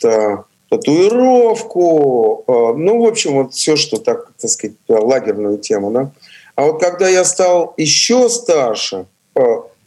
татуировку, 0.69 2.45
ну, 2.77 3.03
в 3.03 3.07
общем, 3.07 3.35
вот 3.35 3.55
все, 3.55 3.77
что 3.77 3.97
так, 3.99 4.31
так 4.41 4.51
сказать, 4.51 4.77
лагерную 4.89 5.59
тему, 5.59 5.91
да. 5.91 6.11
А 6.57 6.63
вот 6.63 6.81
когда 6.81 7.09
я 7.09 7.25
стал 7.25 7.75
еще 7.77 8.29
старше, 8.29 9.07
э, 9.35 9.41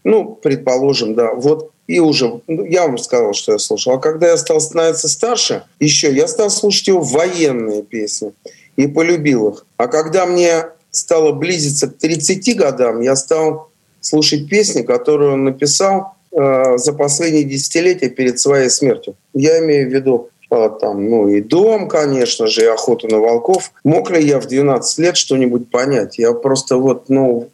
ну, 0.03 0.35
предположим, 0.41 1.15
да, 1.15 1.33
вот 1.33 1.71
и 1.87 1.99
уже, 1.99 2.39
ну, 2.45 2.63
я 2.65 2.83
вам 2.83 2.99
сказал, 2.99 3.33
что 3.33 3.53
я 3.53 3.57
слушал. 3.57 3.93
А 3.93 3.97
когда 3.97 4.27
я 4.29 4.37
стал 4.37 4.61
становиться 4.61 5.09
старше, 5.09 5.63
еще 5.79 6.13
я 6.13 6.27
стал 6.27 6.51
слушать 6.51 6.87
его 6.87 7.01
военные 7.01 7.81
песни 7.81 8.31
и 8.75 8.85
полюбил 8.85 9.49
их. 9.49 9.65
А 9.77 9.87
когда 9.87 10.27
мне 10.27 10.67
стало 10.91 11.31
близиться 11.31 11.87
к 11.87 11.97
30 11.97 12.55
годам, 12.55 13.01
я 13.01 13.15
стал 13.15 13.69
слушать 14.01 14.47
песни, 14.47 14.83
которые 14.83 15.31
он 15.33 15.45
написал 15.45 16.13
э, 16.31 16.77
за 16.77 16.93
последние 16.93 17.43
десятилетия 17.43 18.09
перед 18.09 18.39
своей 18.39 18.69
смертью. 18.69 19.15
Я 19.33 19.57
имею 19.57 19.89
в 19.89 19.93
виду 19.93 20.29
там, 20.49 21.09
ну 21.09 21.27
и 21.27 21.41
дом, 21.41 21.87
конечно 21.87 22.47
же, 22.47 22.61
и 22.61 22.65
охоту 22.65 23.07
на 23.07 23.19
волков. 23.19 23.71
Мог 23.83 24.11
ли 24.11 24.25
я 24.25 24.39
в 24.39 24.47
12 24.47 24.97
лет 24.99 25.17
что-нибудь 25.17 25.69
понять? 25.69 26.17
Я 26.17 26.33
просто 26.33 26.77
вот, 26.77 27.09
ну, 27.09 27.49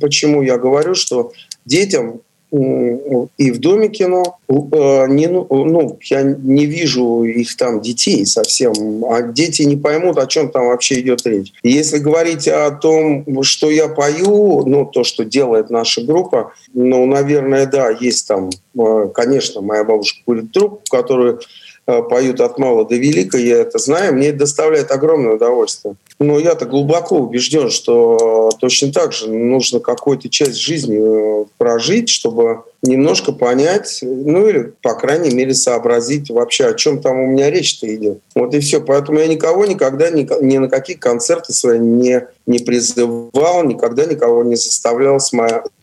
почему 0.00 0.42
я 0.42 0.58
говорю, 0.58 0.94
что 0.94 1.32
детям 1.64 2.20
и 3.36 3.50
в 3.50 3.58
доме 3.58 3.88
кино 3.88 4.38
э, 4.48 5.06
не, 5.08 5.26
ну, 5.26 5.46
ну, 5.50 5.98
я 6.04 6.22
не 6.22 6.66
вижу 6.66 7.24
их 7.24 7.56
там 7.56 7.80
детей 7.80 8.24
совсем, 8.26 9.04
а 9.06 9.22
дети 9.22 9.62
не 9.62 9.76
поймут, 9.76 10.18
о 10.18 10.26
чем 10.26 10.50
там 10.50 10.66
вообще 10.68 11.00
идет 11.00 11.26
речь. 11.26 11.52
Если 11.64 11.98
говорить 11.98 12.46
о 12.46 12.70
том, 12.70 13.42
что 13.42 13.70
я 13.70 13.88
пою, 13.88 14.64
ну, 14.66 14.84
то, 14.84 15.02
что 15.02 15.24
делает 15.24 15.70
наша 15.70 16.02
группа, 16.02 16.52
ну, 16.74 17.04
наверное, 17.06 17.66
да, 17.66 17.90
есть 17.90 18.28
там, 18.28 18.50
э, 18.78 19.08
конечно, 19.12 19.60
моя 19.60 19.82
бабушка 19.82 20.20
курит 20.24 20.52
трубку, 20.52 20.82
которую 20.88 21.40
поют 21.86 22.40
от 22.40 22.58
мала 22.58 22.86
до 22.86 22.96
велика, 22.96 23.38
я 23.38 23.58
это 23.58 23.78
знаю, 23.78 24.14
мне 24.14 24.28
это 24.28 24.40
доставляет 24.40 24.90
огромное 24.90 25.34
удовольствие. 25.34 25.96
Но 26.18 26.38
я-то 26.38 26.64
глубоко 26.64 27.18
убежден, 27.18 27.70
что 27.70 28.50
точно 28.60 28.92
так 28.92 29.12
же 29.12 29.28
нужно 29.28 29.80
какую-то 29.80 30.28
часть 30.28 30.56
жизни 30.56 30.98
э, 30.98 31.44
прожить, 31.58 32.08
чтобы 32.08 32.62
немножко 32.82 33.32
понять, 33.32 33.98
ну 34.02 34.46
или, 34.46 34.72
по 34.80 34.94
крайней 34.94 35.34
мере, 35.34 35.54
сообразить 35.54 36.30
вообще, 36.30 36.66
о 36.66 36.74
чем 36.74 37.00
там 37.00 37.18
у 37.18 37.26
меня 37.26 37.50
речь-то 37.50 37.92
идет. 37.92 38.20
Вот 38.34 38.54
и 38.54 38.60
все. 38.60 38.80
Поэтому 38.80 39.18
я 39.18 39.26
никого 39.26 39.66
никогда 39.66 40.10
ни, 40.10 40.56
на 40.56 40.68
какие 40.68 40.96
концерты 40.96 41.52
свои 41.52 41.80
не, 41.80 42.26
не 42.46 42.60
призывал, 42.60 43.64
никогда 43.64 44.04
никого 44.06 44.44
не 44.44 44.56
заставлял 44.56 45.18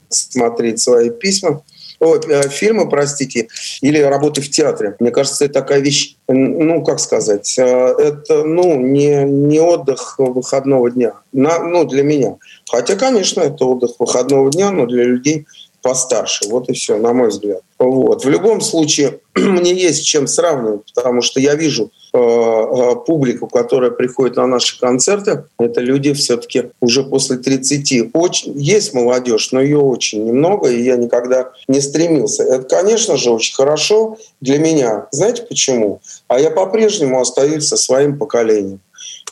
смотреть 0.10 0.80
свои 0.80 1.10
письма. 1.10 1.62
Э, 2.02 2.50
фильмы, 2.50 2.90
простите, 2.90 3.48
или 3.82 4.00
работы 4.00 4.42
в 4.42 4.50
театре. 4.50 4.96
Мне 5.00 5.12
кажется, 5.12 5.46
это 5.46 5.54
такая 5.54 5.82
вещь, 5.82 6.16
ну, 6.28 6.84
как 6.84 7.00
сказать, 7.00 7.56
э, 7.60 7.64
это, 7.64 8.44
ну, 8.44 8.80
не, 8.80 9.24
не 9.24 9.60
отдых 9.60 10.16
выходного 10.18 10.90
дня. 10.90 11.14
На, 11.32 11.60
ну, 11.60 11.86
для 11.86 12.02
меня. 12.02 12.38
Хотя, 12.72 12.96
конечно, 12.96 13.42
это 13.42 13.66
отдых 13.66 13.92
выходного 14.00 14.50
дня, 14.50 14.72
но 14.72 14.88
для 14.88 15.04
людей 15.04 15.46
постарше. 15.82 16.46
Вот 16.50 16.70
и 16.70 16.74
все, 16.74 16.98
на 16.98 17.14
мой 17.14 17.30
взгляд. 17.30 17.62
Вот. 17.80 18.24
В 18.24 18.30
любом 18.30 18.62
случае, 18.62 19.20
мне 19.36 19.74
есть 19.74 20.06
чем 20.06 20.28
сравнивать, 20.28 20.82
потому 20.94 21.22
что 21.22 21.40
я 21.40 21.56
вижу 21.56 21.92
э, 22.14 22.18
э, 22.18 22.96
публику, 23.06 23.48
которая 23.48 23.92
приходит 23.92 24.38
на 24.38 24.46
наши 24.48 24.80
концерты. 24.80 25.46
Это 25.58 25.82
люди 25.82 26.14
все-таки 26.14 26.66
уже 26.80 27.04
после 27.04 27.38
30. 27.38 28.12
Очень, 28.14 28.54
есть 28.60 28.94
молодежь, 28.94 29.52
но 29.52 29.62
ее 29.62 29.80
очень 29.80 30.26
немного, 30.26 30.70
и 30.70 30.84
я 30.84 30.96
никогда 30.96 31.52
не 31.68 31.82
стремился. 31.82 32.44
Это, 32.44 32.64
конечно 32.64 33.18
же, 33.18 33.32
очень 33.32 33.56
хорошо 33.56 34.18
для 34.42 34.60
меня. 34.60 35.08
Знаете 35.12 35.44
почему? 35.44 36.02
А 36.28 36.40
я 36.40 36.52
по-прежнему 36.52 37.20
остаюсь 37.20 37.68
со 37.68 37.78
своим 37.78 38.18
поколением. 38.18 38.80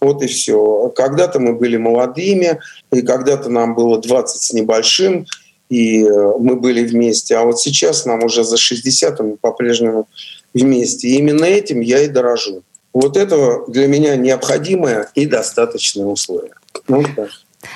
Вот 0.01 0.23
и 0.23 0.27
все. 0.27 0.91
Когда-то 0.95 1.39
мы 1.39 1.53
были 1.53 1.77
молодыми, 1.77 2.59
и 2.91 3.01
когда-то 3.01 3.49
нам 3.49 3.75
было 3.75 3.99
20 3.99 4.41
с 4.41 4.53
небольшим, 4.53 5.25
и 5.69 6.03
э, 6.03 6.33
мы 6.39 6.55
были 6.55 6.85
вместе. 6.85 7.35
А 7.37 7.43
вот 7.43 7.59
сейчас 7.59 8.05
нам 8.05 8.23
уже 8.23 8.43
за 8.43 8.57
60, 8.57 9.19
и 9.19 9.23
мы 9.23 9.37
по-прежнему 9.37 10.07
вместе. 10.53 11.07
И 11.07 11.17
именно 11.17 11.45
этим 11.45 11.79
я 11.79 12.01
и 12.01 12.07
дорожу. 12.07 12.63
Вот 12.93 13.17
это 13.17 13.61
для 13.67 13.87
меня 13.87 14.15
необходимое 14.15 15.09
и 15.13 15.25
достаточное 15.25 16.05
условие. 16.05 16.53
Ну, 16.87 17.03
так. 17.15 17.29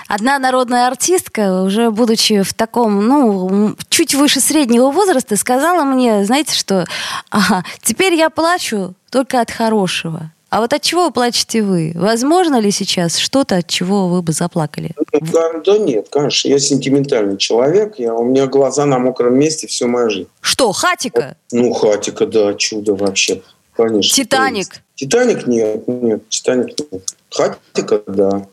Одна 0.07 0.39
народная 0.39 0.87
артистка, 0.87 1.61
уже 1.61 1.91
будучи 1.91 2.41
в 2.41 2.53
таком, 2.53 3.05
ну, 3.05 3.75
чуть 3.89 4.15
выше 4.15 4.39
среднего 4.39 4.91
возраста, 4.91 5.35
сказала 5.35 5.83
мне, 5.83 6.25
знаете 6.25 6.55
что, 6.55 6.85
ага, 7.29 7.63
теперь 7.81 8.13
я 8.13 8.29
плачу 8.29 8.95
только 9.11 9.41
от 9.41 9.51
хорошего. 9.51 10.31
А 10.53 10.59
вот 10.59 10.71
от 10.71 10.83
чего 10.83 11.09
плачете 11.09 11.63
вы? 11.63 11.93
Возможно 11.95 12.59
ли 12.59 12.69
сейчас 12.69 13.17
что-то, 13.17 13.55
от 13.55 13.67
чего 13.67 14.07
вы 14.07 14.21
бы 14.21 14.33
заплакали? 14.33 14.91
Ну, 14.95 15.19
Да, 15.19 15.51
да 15.65 15.79
нет, 15.79 16.09
конечно, 16.11 16.47
я 16.47 16.59
сентиментальный 16.59 17.39
человек, 17.39 17.95
я, 17.97 18.13
у 18.13 18.23
меня 18.23 18.45
глаза 18.45 18.85
на 18.85 18.99
мокром 18.99 19.33
месте 19.33 19.65
всю 19.65 19.87
мою 19.87 20.11
жизнь. 20.11 20.29
Что, 20.41 20.71
хатика? 20.71 21.37
Ну, 21.51 21.73
хатика, 21.73 22.27
да, 22.27 22.53
чудо 22.53 22.93
вообще, 22.93 23.41
конечно. 23.75 24.15
Титаник? 24.15 24.67
Титаник 24.93 25.47
нет, 25.47 25.87
нет, 25.87 26.29
Титаник 26.29 26.75
нет. 26.91 27.03
Хатика, 27.31 28.03
да. 28.05 28.45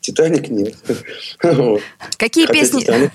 Титаник 0.00 0.48
нет. 0.48 0.74
Какие 2.16 2.46
Хотя 2.46 2.60
песни... 2.60 2.80
«Титаник» 2.80 3.12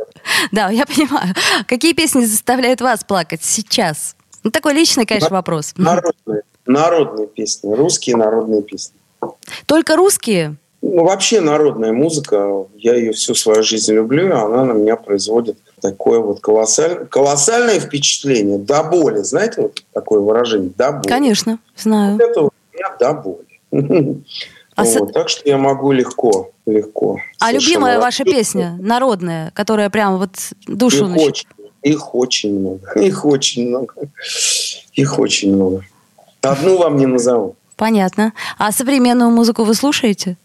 Да, 0.52 0.70
я 0.70 0.86
понимаю. 0.86 1.34
Какие 1.66 1.92
песни 1.92 2.24
заставляют 2.24 2.80
вас 2.80 3.04
плакать 3.04 3.44
сейчас? 3.44 4.16
Ну, 4.42 4.50
такой 4.50 4.72
личный, 4.72 5.04
конечно, 5.04 5.28
вопрос. 5.28 5.74
Народные, 5.76 6.44
народные 6.66 7.26
песни, 7.26 7.72
русские 7.72 8.16
народные 8.16 8.62
песни. 8.62 8.94
Только 9.66 9.96
русские? 9.96 10.56
Ну, 10.82 11.04
вообще 11.04 11.40
народная 11.40 11.92
музыка, 11.92 12.66
я 12.76 12.94
ее 12.94 13.12
всю 13.12 13.34
свою 13.34 13.62
жизнь 13.62 13.92
люблю, 13.94 14.28
и 14.28 14.32
она 14.32 14.64
на 14.66 14.72
меня 14.72 14.96
производит 14.96 15.56
такое 15.80 16.18
вот 16.18 16.40
колоссальное, 16.40 17.06
колоссальное 17.06 17.80
впечатление, 17.80 18.58
до 18.58 18.82
боли. 18.84 19.20
Знаете, 19.20 19.62
вот 19.62 19.82
такое 19.94 20.20
выражение, 20.20 20.70
до 20.76 20.92
боли. 20.92 21.08
Конечно, 21.08 21.58
знаю. 21.76 22.12
Вот 22.14 22.20
это 22.20 22.40
у 22.42 22.50
меня 22.74 22.96
до 23.00 23.12
боли. 23.14 24.20
А 24.76 24.84
с- 24.84 24.98
Так 25.12 25.28
что 25.28 25.48
я 25.48 25.56
могу 25.56 25.92
легко, 25.92 26.50
легко. 26.66 27.18
А 27.40 27.52
любимая 27.52 27.98
ваша 28.00 28.24
песня, 28.24 28.76
народная, 28.80 29.52
которая 29.54 29.88
прям 29.88 30.18
вот 30.18 30.32
душу 30.66 31.04
Их 31.04 31.10
нащупала? 31.10 31.28
очень, 31.28 31.48
их 31.82 32.14
очень 32.14 32.58
много. 32.58 33.00
Их 33.00 33.24
очень 33.24 33.68
много. 33.68 33.94
Их 34.92 35.18
очень 35.18 35.54
много. 35.54 35.82
Одну 36.44 36.78
вам 36.78 36.96
не 36.96 37.06
назову. 37.06 37.56
Понятно. 37.76 38.32
А 38.58 38.72
современную 38.72 39.30
музыку 39.30 39.64
вы 39.64 39.74
слушаете? 39.74 40.36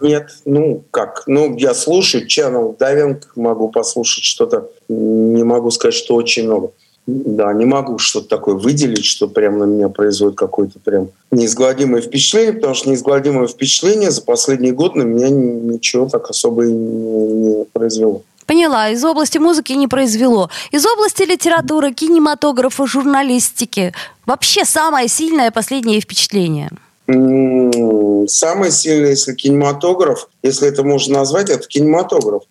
Нет, 0.00 0.30
ну 0.44 0.82
как? 0.90 1.22
Ну, 1.26 1.56
я 1.56 1.72
слушаю 1.72 2.26
Channel 2.26 2.76
Diving, 2.76 3.22
могу 3.36 3.68
послушать 3.68 4.24
что-то. 4.24 4.68
Не 4.88 5.44
могу 5.44 5.70
сказать, 5.70 5.94
что 5.94 6.14
очень 6.14 6.44
много. 6.44 6.72
Да, 7.06 7.52
не 7.52 7.66
могу 7.66 7.98
что-то 7.98 8.28
такое 8.28 8.54
выделить, 8.54 9.04
что 9.04 9.28
прям 9.28 9.58
на 9.58 9.64
меня 9.64 9.90
производит 9.90 10.38
какое-то 10.38 10.78
прям 10.78 11.10
неизгладимое 11.30 12.00
впечатление, 12.00 12.54
потому 12.54 12.74
что 12.74 12.88
неизгладимое 12.88 13.46
впечатление 13.46 14.10
за 14.10 14.22
последний 14.22 14.72
год 14.72 14.96
на 14.96 15.02
меня 15.02 15.28
ничего 15.28 16.08
так 16.08 16.30
особо 16.30 16.64
и 16.66 16.72
не, 16.72 17.58
не 17.58 17.64
произвело. 17.66 18.22
Поняла, 18.46 18.90
из 18.90 19.04
области 19.04 19.38
музыки 19.38 19.72
не 19.72 19.88
произвело. 19.88 20.50
Из 20.70 20.84
области 20.86 21.22
литературы, 21.22 21.92
кинематографа, 21.92 22.86
журналистики. 22.86 23.92
Вообще 24.26 24.64
самое 24.64 25.08
сильное 25.08 25.50
последнее 25.50 26.00
впечатление. 26.00 26.70
М, 27.06 28.04
Самый 28.28 28.70
сильный, 28.70 29.10
если 29.10 29.34
кинематограф, 29.34 30.28
если 30.42 30.68
это 30.68 30.82
можно 30.82 31.18
назвать, 31.18 31.50
это 31.50 31.66
кинематограф. 31.68 32.42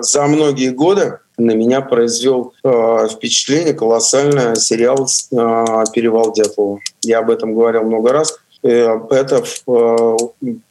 За 0.00 0.26
многие 0.26 0.70
годы 0.70 1.18
на 1.36 1.52
меня 1.52 1.80
произвел 1.80 2.52
э, 2.62 3.08
впечатление 3.10 3.74
колоссальное 3.74 4.54
сериал 4.56 5.06
э, 5.06 5.84
«Перевал 5.92 6.32
Дятлова». 6.32 6.80
Я 7.02 7.20
об 7.20 7.30
этом 7.30 7.54
говорил 7.54 7.82
много 7.82 8.12
раз. 8.12 8.38
Э, 8.62 8.98
это 9.10 9.42
э, 9.66 10.16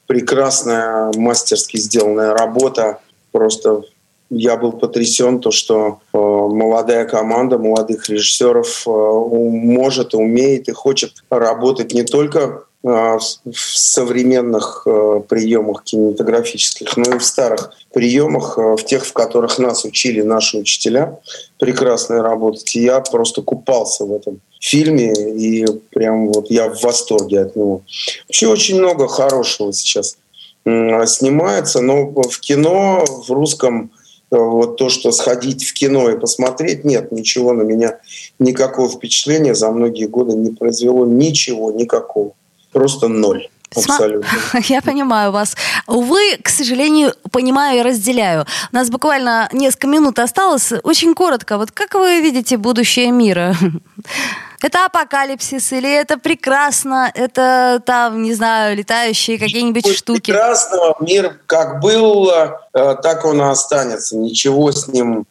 прекрасная, 0.07 1.11
мастерски 1.15 1.77
сделанная 1.77 2.33
работа. 2.33 2.99
Просто 3.31 3.83
я 4.29 4.57
был 4.57 4.73
потрясен, 4.73 5.39
то, 5.39 5.51
что 5.51 5.99
э, 6.13 6.17
молодая 6.17 7.05
команда 7.05 7.57
молодых 7.57 8.09
режиссеров 8.09 8.83
э, 8.85 8.89
может, 8.89 10.13
умеет 10.13 10.67
и 10.69 10.71
хочет 10.71 11.23
работать 11.29 11.93
не 11.93 12.03
только 12.03 12.63
э, 12.83 12.87
в 12.87 13.19
современных 13.55 14.83
э, 14.85 15.21
приемах 15.27 15.83
кинематографических, 15.83 16.95
но 16.95 17.15
и 17.15 17.17
в 17.17 17.25
старых 17.25 17.71
приемах, 17.91 18.57
э, 18.59 18.75
в 18.75 18.85
тех, 18.85 19.03
в 19.03 19.13
которых 19.13 19.57
нас 19.57 19.83
учили 19.83 20.21
наши 20.21 20.57
учителя, 20.57 21.19
прекрасно 21.57 22.21
работать. 22.21 22.75
И 22.75 22.83
я 22.83 22.99
просто 23.01 23.41
купался 23.41 24.05
в 24.05 24.13
этом 24.13 24.41
фильме, 24.61 25.11
и 25.13 25.65
прям 25.89 26.27
вот 26.27 26.51
я 26.51 26.69
в 26.69 26.83
восторге 26.83 27.41
от 27.41 27.55
него. 27.55 27.81
Вообще 28.27 28.47
очень 28.47 28.77
много 28.77 29.07
хорошего 29.07 29.73
сейчас 29.73 30.17
снимается, 30.65 31.81
но 31.81 32.11
в 32.11 32.39
кино, 32.41 33.03
в 33.27 33.31
русском 33.31 33.89
вот 34.37 34.77
то, 34.77 34.89
что 34.89 35.11
сходить 35.11 35.63
в 35.63 35.73
кино 35.73 36.09
и 36.09 36.19
посмотреть, 36.19 36.83
нет, 36.83 37.11
ничего 37.11 37.53
на 37.53 37.63
меня, 37.63 37.99
никакого 38.37 38.89
впечатления 38.89 39.55
за 39.55 39.71
многие 39.71 40.05
годы 40.05 40.35
не 40.35 40.51
произвело, 40.51 41.05
ничего, 41.05 41.71
никакого. 41.71 42.33
Просто 42.71 43.07
ноль. 43.07 43.47
Абсолютно. 43.75 44.27
Я 44.67 44.81
понимаю 44.81 45.31
вас. 45.31 45.55
Увы, 45.87 46.37
к 46.41 46.49
сожалению, 46.49 47.13
понимаю 47.31 47.79
и 47.79 47.83
разделяю. 47.83 48.45
У 48.71 48.75
нас 48.75 48.89
буквально 48.89 49.47
несколько 49.53 49.87
минут 49.87 50.19
осталось. 50.19 50.71
Очень 50.83 51.13
коротко. 51.13 51.57
Вот 51.57 51.71
как 51.71 51.93
вы 51.93 52.19
видите 52.19 52.57
будущее 52.57 53.11
мира? 53.11 53.55
Это 54.61 54.85
апокалипсис 54.85 55.71
или 55.71 55.89
это 55.91 56.17
прекрасно? 56.17 57.11
Это 57.13 57.81
там, 57.85 58.21
не 58.23 58.33
знаю, 58.33 58.75
летающие 58.75 59.39
какие-нибудь 59.39 59.87
штуки? 59.95 60.31
Прекрасного 60.31 60.95
мир 60.99 61.39
как 61.45 61.79
был, 61.79 62.29
э, 62.29 62.55
так 62.73 63.23
он 63.25 63.41
и 63.41 63.45
останется. 63.45 64.17
Ничего 64.17 64.71
с 64.71 64.87
ним 64.87 65.25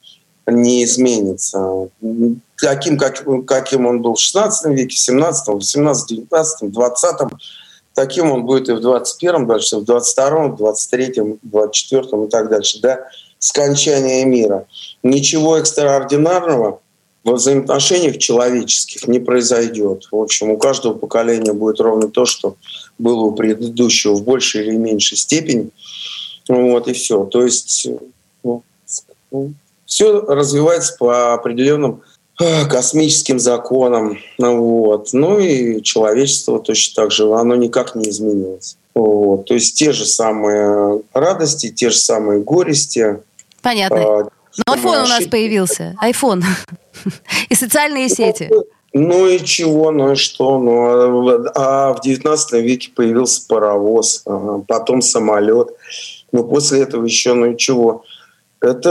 не 0.46 0.84
изменится. 0.84 1.88
Таким, 2.60 2.96
как, 2.96 3.22
каким 3.46 3.86
он 3.86 4.00
был 4.00 4.14
в 4.14 4.20
16 4.20 4.72
веке, 4.72 4.96
в 4.96 4.98
17, 4.98 5.48
18, 5.48 6.08
19, 6.08 6.72
20 6.72 7.20
таким 7.98 8.30
он 8.30 8.46
будет 8.46 8.68
и 8.68 8.72
в 8.72 8.78
21-м, 8.78 9.46
дальше 9.48 9.78
в 9.78 9.82
22-м, 9.82 10.54
в 10.54 10.62
23-м, 10.62 11.40
24-м 11.44 12.24
и 12.24 12.30
так 12.30 12.48
дальше, 12.48 12.80
до 12.80 13.08
скончания 13.40 14.24
мира. 14.24 14.66
Ничего 15.02 15.56
экстраординарного 15.58 16.80
во 17.28 17.34
взаимоотношениях 17.34 18.16
человеческих 18.16 19.06
не 19.06 19.18
произойдет. 19.18 20.08
В 20.10 20.16
общем, 20.16 20.50
у 20.50 20.56
каждого 20.56 20.94
поколения 20.94 21.52
будет 21.52 21.78
ровно 21.78 22.08
то, 22.08 22.24
что 22.24 22.56
было 22.98 23.20
у 23.20 23.32
предыдущего 23.32 24.14
в 24.14 24.24
большей 24.24 24.66
или 24.66 24.76
меньшей 24.76 25.18
степени. 25.18 25.68
Вот 26.48 26.88
и 26.88 26.94
все. 26.94 27.24
То 27.26 27.44
есть 27.44 27.86
ну, 28.42 28.62
все 29.84 30.20
развивается 30.20 30.96
по 30.98 31.34
определенным 31.34 32.00
а, 32.40 32.64
космическим 32.64 33.38
законам. 33.38 34.18
Вот. 34.38 35.10
Ну 35.12 35.38
и 35.38 35.82
человечество 35.82 36.58
точно 36.60 37.02
так 37.02 37.12
же, 37.12 37.30
оно 37.34 37.56
никак 37.56 37.94
не 37.94 38.08
изменилось. 38.08 38.78
Вот. 38.94 39.44
То 39.44 39.52
есть 39.52 39.76
те 39.76 39.92
же 39.92 40.06
самые 40.06 41.02
радости, 41.12 41.68
те 41.68 41.90
же 41.90 41.98
самые 41.98 42.40
горести. 42.40 43.18
Понятно. 43.60 43.98
А, 43.98 44.28
Но 44.66 44.74
iPhone 44.74 45.04
у 45.04 45.08
нас 45.08 45.26
появился. 45.26 45.94
iPhone. 46.02 46.42
И 47.48 47.54
социальные 47.54 48.08
сети. 48.08 48.50
Ну 48.94 49.26
и 49.26 49.38
чего, 49.44 49.90
ну 49.90 50.12
и 50.12 50.14
что? 50.14 50.58
Ну, 50.58 51.50
а 51.54 51.92
в 51.92 52.00
19 52.00 52.52
веке 52.62 52.90
появился 52.94 53.46
паровоз, 53.46 54.24
потом 54.66 55.02
самолет. 55.02 55.68
Ну 56.32 56.44
после 56.44 56.82
этого 56.82 57.04
еще, 57.04 57.34
ну 57.34 57.52
и 57.52 57.56
чего? 57.56 58.04
Это 58.60 58.90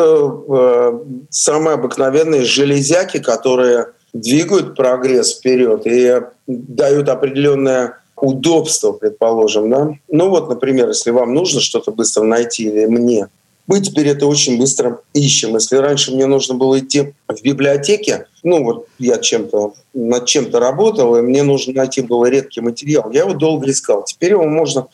э, 0.49 0.99
самые 1.29 1.75
обыкновенные 1.75 2.45
железяки, 2.45 3.19
которые 3.19 3.87
двигают 4.13 4.75
прогресс 4.75 5.37
вперед 5.37 5.81
и 5.85 6.21
дают 6.47 7.09
определенное 7.09 7.97
удобство, 8.15 8.93
предположим. 8.93 9.69
Да? 9.69 9.91
Ну 10.07 10.29
вот, 10.29 10.49
например, 10.49 10.87
если 10.89 11.11
вам 11.11 11.33
нужно 11.33 11.59
что-то 11.59 11.91
быстро 11.91 12.23
найти 12.23 12.63
или 12.63 12.85
мне, 12.85 13.27
мы 13.67 13.81
теперь 13.81 14.07
это 14.07 14.25
очень 14.25 14.57
быстро 14.57 15.01
ищем. 15.13 15.53
Если 15.55 15.75
раньше 15.75 16.13
мне 16.13 16.25
нужно 16.25 16.55
было 16.55 16.79
идти 16.79 17.13
в 17.27 17.41
библиотеке, 17.43 18.27
ну 18.43 18.63
вот 18.63 18.87
я 18.97 19.17
чем-то 19.17 19.73
над 19.93 20.25
чем-то 20.25 20.59
работал, 20.59 21.17
и 21.17 21.21
мне 21.21 21.43
нужно 21.43 21.73
найти 21.73 22.01
было 22.01 22.25
редкий 22.29 22.61
материал, 22.61 23.11
я 23.11 23.21
его 23.21 23.33
долго 23.33 23.69
искал. 23.69 24.03
Теперь 24.05 24.31
его 24.31 24.45
можно 24.45 24.87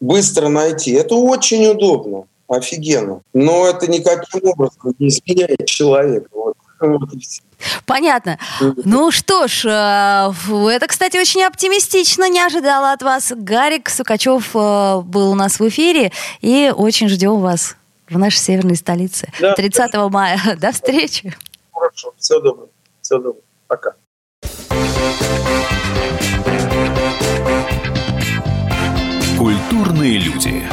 быстро 0.00 0.48
найти. 0.48 0.92
Это 0.92 1.14
очень 1.14 1.66
удобно, 1.68 2.24
офигенно. 2.48 3.20
Но 3.32 3.68
это 3.68 3.88
никаким 3.88 4.48
образом 4.48 4.94
не 4.98 5.08
изменяет 5.08 5.66
человека. 5.66 6.28
Вот. 6.34 6.54
Понятно. 7.86 8.38
Ну 8.60 9.10
что 9.10 9.48
ж, 9.48 9.64
э, 9.64 10.70
это, 10.70 10.86
кстати, 10.86 11.16
очень 11.16 11.42
оптимистично. 11.42 12.28
Не 12.28 12.40
ожидала 12.40 12.92
от 12.92 13.02
вас. 13.02 13.32
Гарик 13.34 13.88
Сукачев 13.88 14.50
э, 14.54 15.00
был 15.00 15.32
у 15.32 15.34
нас 15.34 15.58
в 15.58 15.68
эфире, 15.68 16.12
и 16.40 16.72
очень 16.74 17.08
ждем 17.08 17.40
вас 17.40 17.77
в 18.08 18.18
нашей 18.18 18.38
северной 18.38 18.76
столице. 18.76 19.30
Да. 19.40 19.54
30 19.54 19.94
мая. 20.10 20.38
До 20.60 20.72
встречи. 20.72 21.34
Хорошо. 21.72 22.14
Всего 22.18 22.40
доброго. 22.40 22.70
Всего 23.00 23.18
доброго. 23.18 23.44
Пока. 23.66 23.94
Культурные 29.38 30.18
люди. 30.18 30.64